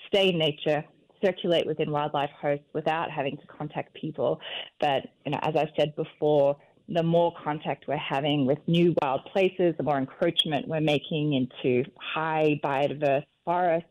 stay 0.08 0.30
in 0.30 0.40
nature, 0.40 0.84
circulate 1.24 1.68
within 1.68 1.92
wildlife 1.92 2.32
hosts 2.42 2.66
without 2.74 3.12
having 3.12 3.38
to 3.38 3.48
contact 3.48 3.94
people. 3.94 4.40
But, 4.80 5.04
you 5.26 5.32
know, 5.32 5.40
as 5.44 5.56
I 5.56 5.72
said 5.78 5.96
before, 5.96 6.58
the 6.90 7.04
more 7.04 7.34
contact 7.44 7.86
we're 7.88 7.98
having 7.98 8.46
with 8.46 8.60
new 8.68 8.96
wild 9.02 9.26
places, 9.32 9.76
the 9.78 9.84
more 9.84 9.98
encroachment 9.98 10.68
we're 10.68 10.80
making 10.80 11.34
into 11.34 11.84
high 12.00 12.60
biodiverse 12.64 13.26
forests, 13.46 13.90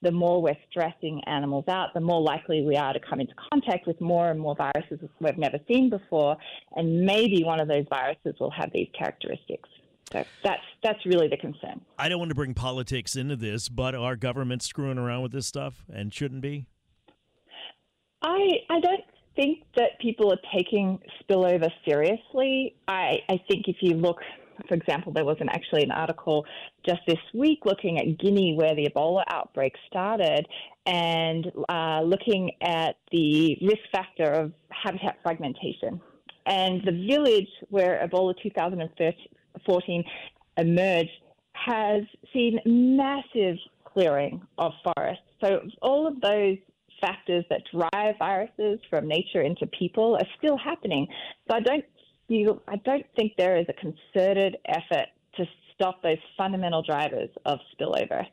the 0.00 0.10
more 0.10 0.42
we're 0.42 0.56
stressing 0.68 1.22
animals 1.26 1.64
out, 1.68 1.94
the 1.94 2.00
more 2.00 2.20
likely 2.20 2.62
we 2.62 2.76
are 2.76 2.92
to 2.92 3.00
come 3.00 3.20
into 3.20 3.34
contact 3.50 3.86
with 3.86 4.00
more 4.00 4.30
and 4.30 4.40
more 4.40 4.56
viruses 4.56 4.98
we've 5.20 5.38
never 5.38 5.58
seen 5.68 5.90
before. 5.90 6.36
And 6.74 7.02
maybe 7.06 7.44
one 7.44 7.60
of 7.60 7.68
those 7.68 7.84
viruses 7.88 8.34
will 8.40 8.50
have 8.50 8.70
these 8.72 8.88
characteristics. 8.98 9.68
So 10.12 10.24
that's 10.44 10.62
that's 10.82 11.06
really 11.06 11.28
the 11.28 11.36
concern. 11.36 11.80
I 11.98 12.08
don't 12.08 12.18
want 12.18 12.28
to 12.28 12.34
bring 12.34 12.54
politics 12.54 13.16
into 13.16 13.36
this, 13.36 13.68
but 13.68 13.94
are 13.94 14.16
governments 14.16 14.66
screwing 14.66 14.98
around 14.98 15.22
with 15.22 15.32
this 15.32 15.46
stuff 15.46 15.84
and 15.92 16.12
shouldn't 16.12 16.42
be? 16.42 16.66
I 18.22 18.48
I 18.68 18.80
don't 18.80 19.04
think 19.34 19.64
that 19.76 19.98
people 20.00 20.32
are 20.32 20.38
taking 20.54 20.98
spillover 21.22 21.70
seriously. 21.86 22.76
I, 22.88 23.18
I 23.28 23.40
think 23.48 23.68
if 23.68 23.76
you 23.80 23.94
look, 23.94 24.18
for 24.68 24.74
example, 24.74 25.12
there 25.12 25.24
was 25.24 25.36
an, 25.40 25.48
actually 25.48 25.82
an 25.82 25.90
article 25.90 26.44
just 26.86 27.00
this 27.06 27.18
week 27.34 27.60
looking 27.64 27.98
at 27.98 28.18
Guinea 28.18 28.54
where 28.56 28.74
the 28.74 28.88
Ebola 28.88 29.22
outbreak 29.28 29.74
started 29.88 30.46
and 30.86 31.50
uh, 31.68 32.02
looking 32.02 32.52
at 32.60 32.96
the 33.10 33.56
risk 33.62 33.80
factor 33.90 34.30
of 34.30 34.52
habitat 34.68 35.16
fragmentation. 35.22 36.00
And 36.44 36.82
the 36.84 37.06
village 37.08 37.48
where 37.70 38.06
Ebola 38.06 38.34
2014 39.66 40.04
emerged 40.58 41.10
has 41.52 42.02
seen 42.32 42.58
massive 42.64 43.56
clearing 43.84 44.40
of 44.58 44.72
forests. 44.82 45.24
So 45.42 45.60
all 45.80 46.06
of 46.06 46.20
those 46.20 46.58
factors 47.00 47.44
that 47.50 47.62
drive 47.72 48.14
viruses 48.18 48.78
from 48.88 49.08
nature 49.08 49.42
into 49.42 49.66
people 49.66 50.16
are 50.16 50.26
still 50.38 50.56
happening. 50.56 51.06
So 51.48 51.56
I 51.56 51.60
don't 51.60 51.84
feel, 52.28 52.62
I 52.68 52.76
don't 52.76 53.04
think 53.16 53.32
there 53.36 53.56
is 53.56 53.66
a 53.68 53.72
concerted 53.74 54.56
effort 54.66 55.08
to 55.36 55.44
stop 55.74 56.02
those 56.02 56.18
fundamental 56.36 56.82
drivers 56.82 57.28
of 57.44 57.58
spillover. 57.74 58.24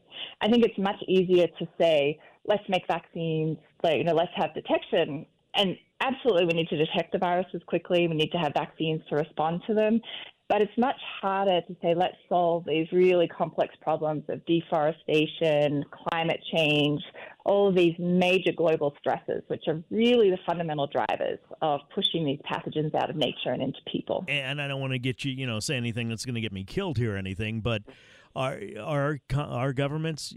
I 0.41 0.47
think 0.49 0.65
it's 0.65 0.77
much 0.77 1.01
easier 1.07 1.47
to 1.47 1.67
say, 1.79 2.19
let's 2.45 2.63
make 2.69 2.83
vaccines, 2.87 3.57
like, 3.83 3.97
you 3.97 4.03
know, 4.03 4.13
let's 4.13 4.31
have 4.35 4.53
detection. 4.53 5.25
And 5.55 5.77
absolutely, 6.01 6.45
we 6.45 6.53
need 6.53 6.69
to 6.69 6.77
detect 6.77 7.11
the 7.11 7.17
viruses 7.17 7.61
quickly. 7.65 8.07
We 8.07 8.15
need 8.15 8.31
to 8.31 8.37
have 8.37 8.53
vaccines 8.53 9.01
to 9.09 9.15
respond 9.15 9.61
to 9.67 9.73
them. 9.73 10.01
But 10.49 10.63
it's 10.63 10.77
much 10.79 10.99
harder 11.21 11.61
to 11.61 11.75
say, 11.79 11.93
let's 11.93 12.17
solve 12.27 12.65
these 12.65 12.87
really 12.91 13.27
complex 13.27 13.75
problems 13.83 14.23
of 14.29 14.43
deforestation, 14.47 15.85
climate 15.91 16.43
change, 16.51 17.03
all 17.45 17.67
of 17.67 17.75
these 17.75 17.93
major 17.99 18.51
global 18.51 18.95
stresses, 18.97 19.43
which 19.45 19.65
are 19.67 19.79
really 19.91 20.31
the 20.31 20.39
fundamental 20.47 20.87
drivers 20.87 21.37
of 21.61 21.81
pushing 21.93 22.25
these 22.25 22.39
pathogens 22.51 22.95
out 22.95 23.11
of 23.11 23.15
nature 23.15 23.51
and 23.51 23.61
into 23.61 23.79
people. 23.91 24.25
And 24.27 24.59
I 24.59 24.67
don't 24.67 24.81
want 24.81 24.93
to 24.93 24.99
get 24.99 25.23
you, 25.23 25.31
you 25.31 25.45
know, 25.45 25.59
say 25.59 25.77
anything 25.77 26.09
that's 26.09 26.25
going 26.25 26.35
to 26.35 26.41
get 26.41 26.51
me 26.51 26.63
killed 26.63 26.97
here 26.97 27.13
or 27.13 27.17
anything, 27.17 27.61
but 27.61 27.83
are 28.35 28.59
are 28.81 29.19
our 29.35 29.73
governments 29.73 30.33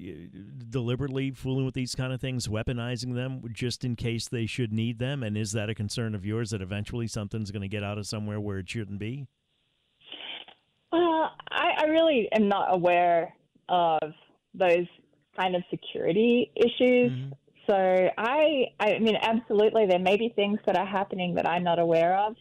deliberately 0.68 1.30
fooling 1.30 1.64
with 1.64 1.74
these 1.74 1.94
kind 1.94 2.12
of 2.12 2.20
things, 2.20 2.48
weaponizing 2.48 3.14
them 3.14 3.42
just 3.50 3.82
in 3.82 3.96
case 3.96 4.28
they 4.28 4.44
should 4.44 4.74
need 4.74 4.98
them? 4.98 5.22
And 5.22 5.38
is 5.38 5.52
that 5.52 5.70
a 5.70 5.74
concern 5.74 6.14
of 6.14 6.26
yours 6.26 6.50
that 6.50 6.60
eventually 6.60 7.06
something's 7.06 7.50
going 7.50 7.62
to 7.62 7.68
get 7.68 7.82
out 7.82 7.96
of 7.96 8.06
somewhere 8.06 8.40
where 8.40 8.58
it 8.58 8.68
shouldn't 8.68 8.98
be? 8.98 9.26
Uh, 10.92 11.28
I, 11.50 11.70
I 11.78 11.84
really 11.86 12.28
am 12.32 12.48
not 12.48 12.74
aware 12.74 13.32
of 13.68 14.12
those 14.54 14.86
kind 15.38 15.56
of 15.56 15.62
security 15.70 16.52
issues. 16.56 17.12
Mm-hmm. 17.12 17.30
So 17.68 17.74
I, 18.18 18.64
I 18.80 18.98
mean, 18.98 19.16
absolutely, 19.20 19.86
there 19.86 19.98
may 19.98 20.16
be 20.16 20.32
things 20.34 20.58
that 20.66 20.76
are 20.76 20.86
happening 20.86 21.34
that 21.36 21.48
I'm 21.48 21.64
not 21.64 21.78
aware 21.78 22.16
of. 22.18 22.34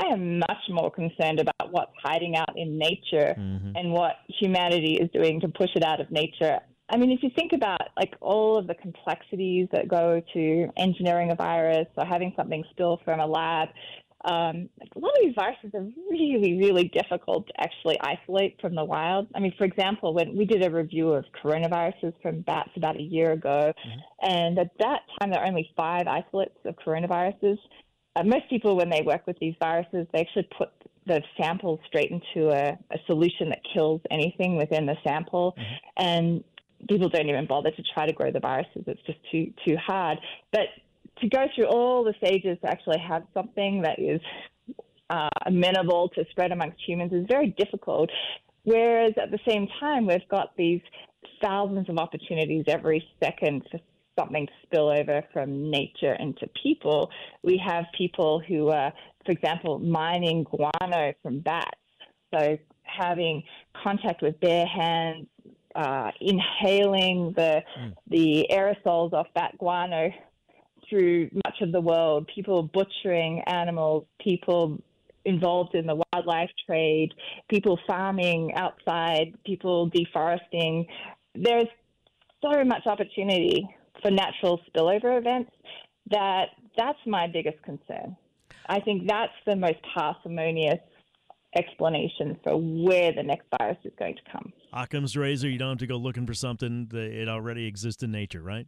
I 0.00 0.06
am 0.06 0.38
much 0.38 0.62
more 0.70 0.90
concerned 0.90 1.40
about 1.40 1.72
what's 1.72 1.92
hiding 2.02 2.36
out 2.36 2.56
in 2.56 2.78
nature 2.78 3.34
mm-hmm. 3.38 3.76
and 3.76 3.92
what 3.92 4.16
humanity 4.40 4.94
is 4.94 5.10
doing 5.12 5.40
to 5.40 5.48
push 5.48 5.70
it 5.76 5.84
out 5.84 6.00
of 6.00 6.10
nature. 6.10 6.58
I 6.90 6.96
mean, 6.96 7.12
if 7.12 7.22
you 7.22 7.30
think 7.36 7.52
about 7.52 7.80
like 7.96 8.14
all 8.20 8.58
of 8.58 8.66
the 8.66 8.74
complexities 8.74 9.68
that 9.72 9.88
go 9.88 10.20
to 10.34 10.68
engineering 10.76 11.30
a 11.30 11.34
virus 11.34 11.86
or 11.96 12.04
having 12.04 12.32
something 12.36 12.64
spill 12.70 13.00
from 13.04 13.20
a 13.20 13.26
lab, 13.26 13.68
um, 14.24 14.70
a 14.80 14.98
lot 14.98 15.10
of 15.10 15.22
these 15.22 15.34
viruses 15.34 15.70
are 15.74 15.86
really, 16.10 16.56
really 16.58 16.88
difficult 16.88 17.46
to 17.48 17.52
actually 17.60 17.98
isolate 18.00 18.58
from 18.60 18.74
the 18.74 18.84
wild. 18.84 19.28
I 19.34 19.40
mean, 19.40 19.52
for 19.58 19.64
example, 19.64 20.14
when 20.14 20.36
we 20.36 20.46
did 20.46 20.64
a 20.64 20.70
review 20.70 21.10
of 21.10 21.24
coronaviruses 21.42 22.14
from 22.22 22.40
bats 22.40 22.70
about 22.76 22.96
a 22.96 23.02
year 23.02 23.32
ago, 23.32 23.72
mm-hmm. 23.72 24.30
and 24.30 24.58
at 24.58 24.70
that 24.78 25.00
time 25.18 25.30
there 25.30 25.40
are 25.40 25.46
only 25.46 25.70
five 25.76 26.06
isolates 26.06 26.56
of 26.64 26.74
coronaviruses. 26.76 27.58
Uh, 28.16 28.22
most 28.22 28.48
people, 28.48 28.76
when 28.76 28.88
they 28.88 29.02
work 29.02 29.26
with 29.26 29.38
these 29.40 29.54
viruses, 29.60 30.06
they 30.12 30.20
actually 30.20 30.48
put 30.56 30.70
the 31.06 31.20
sample 31.38 31.78
straight 31.86 32.10
into 32.10 32.48
a, 32.48 32.78
a 32.92 32.98
solution 33.06 33.50
that 33.50 33.60
kills 33.74 34.00
anything 34.10 34.56
within 34.56 34.86
the 34.86 34.96
sample, 35.04 35.54
mm-hmm. 35.58 36.04
and 36.04 36.44
people 36.88 37.08
don't 37.08 37.28
even 37.28 37.46
bother 37.46 37.70
to 37.70 37.82
try 37.92 38.06
to 38.06 38.12
grow 38.12 38.30
the 38.30 38.40
viruses. 38.40 38.84
It's 38.86 39.00
just 39.06 39.18
too 39.30 39.52
too 39.66 39.76
hard. 39.76 40.18
But 40.50 40.68
to 41.20 41.28
go 41.28 41.46
through 41.54 41.66
all 41.66 42.04
the 42.04 42.14
stages 42.18 42.58
to 42.62 42.70
actually 42.70 42.98
have 42.98 43.22
something 43.32 43.82
that 43.82 43.98
is 43.98 44.20
uh, 45.10 45.28
amenable 45.46 46.08
to 46.10 46.24
spread 46.30 46.52
amongst 46.52 46.78
humans 46.86 47.12
is 47.12 47.26
very 47.28 47.54
difficult. 47.58 48.10
Whereas 48.64 49.12
at 49.22 49.30
the 49.30 49.38
same 49.46 49.68
time, 49.78 50.06
we've 50.06 50.28
got 50.28 50.56
these 50.56 50.80
thousands 51.42 51.88
of 51.88 51.98
opportunities 51.98 52.64
every 52.66 53.06
second 53.22 53.62
for 53.70 53.78
something 54.18 54.46
to 54.46 54.52
spill 54.62 54.88
over 54.88 55.22
from 55.32 55.70
nature 55.70 56.14
into 56.14 56.48
people. 56.62 57.10
We 57.42 57.60
have 57.64 57.84
people 57.96 58.40
who 58.46 58.68
are, 58.68 58.92
for 59.26 59.32
example, 59.32 59.78
mining 59.78 60.44
guano 60.44 61.12
from 61.22 61.40
bats. 61.40 61.78
So 62.32 62.56
having 62.82 63.42
contact 63.82 64.22
with 64.22 64.38
bare 64.40 64.66
hands, 64.66 65.26
uh, 65.74 66.12
inhaling 66.20 67.32
the 67.36 67.62
mm. 67.78 67.94
the 68.08 68.46
aerosols 68.50 69.12
off 69.12 69.26
that 69.34 69.58
guano 69.58 70.10
through 70.88 71.30
much 71.32 71.60
of 71.60 71.72
the 71.72 71.80
world, 71.80 72.28
people 72.34 72.62
butchering 72.72 73.42
animals, 73.46 74.06
people 74.22 74.80
involved 75.24 75.74
in 75.74 75.86
the 75.86 76.00
wildlife 76.12 76.50
trade, 76.66 77.12
people 77.48 77.78
farming 77.86 78.52
outside, 78.56 79.34
people 79.44 79.86
deforesting. 79.88 80.86
There's 81.34 81.68
so 82.42 82.64
much 82.64 82.86
opportunity 82.86 83.66
for 84.02 84.10
natural 84.10 84.60
spillover 84.68 85.18
events 85.18 85.50
that 86.10 86.48
that's 86.76 86.98
my 87.06 87.26
biggest 87.26 87.62
concern. 87.62 88.16
I 88.66 88.80
think 88.80 89.08
that's 89.08 89.32
the 89.46 89.56
most 89.56 89.78
parsimonious 89.94 90.80
explanation 91.56 92.36
for 92.42 92.56
where 92.56 93.12
the 93.12 93.22
next 93.22 93.46
virus 93.58 93.78
is 93.84 93.92
going 93.98 94.16
to 94.16 94.22
come. 94.30 94.52
Occam's 94.72 95.16
razor, 95.16 95.48
you 95.48 95.58
don't 95.58 95.70
have 95.70 95.78
to 95.78 95.86
go 95.86 95.96
looking 95.96 96.26
for 96.26 96.34
something 96.34 96.88
it 96.92 97.28
already 97.28 97.66
exists 97.66 98.02
in 98.02 98.10
nature, 98.10 98.42
right? 98.42 98.66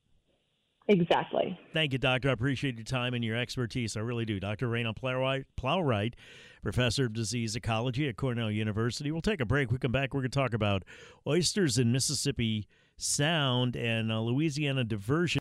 Exactly. 0.88 1.58
Thank 1.72 1.92
you, 1.92 1.98
Doctor. 1.98 2.28
I 2.28 2.32
appreciate 2.32 2.76
your 2.76 2.84
time 2.84 3.14
and 3.14 3.24
your 3.24 3.36
expertise. 3.36 3.96
I 3.96 4.00
really 4.00 4.24
do. 4.24 4.38
Dr. 4.38 4.68
Raina 4.68 4.96
Plowright, 4.96 5.44
Plowright, 5.60 6.14
professor 6.62 7.06
of 7.06 7.12
disease 7.12 7.56
ecology 7.56 8.08
at 8.08 8.16
Cornell 8.16 8.50
University. 8.50 9.10
We'll 9.10 9.20
take 9.20 9.40
a 9.40 9.46
break. 9.46 9.72
We 9.72 9.78
come 9.78 9.92
back. 9.92 10.14
We're 10.14 10.20
going 10.20 10.30
to 10.30 10.38
talk 10.38 10.54
about 10.54 10.84
oysters 11.26 11.78
in 11.78 11.90
Mississippi 11.90 12.68
Sound 12.96 13.74
and 13.74 14.12
uh, 14.12 14.20
Louisiana 14.20 14.84
diversion. 14.84 15.40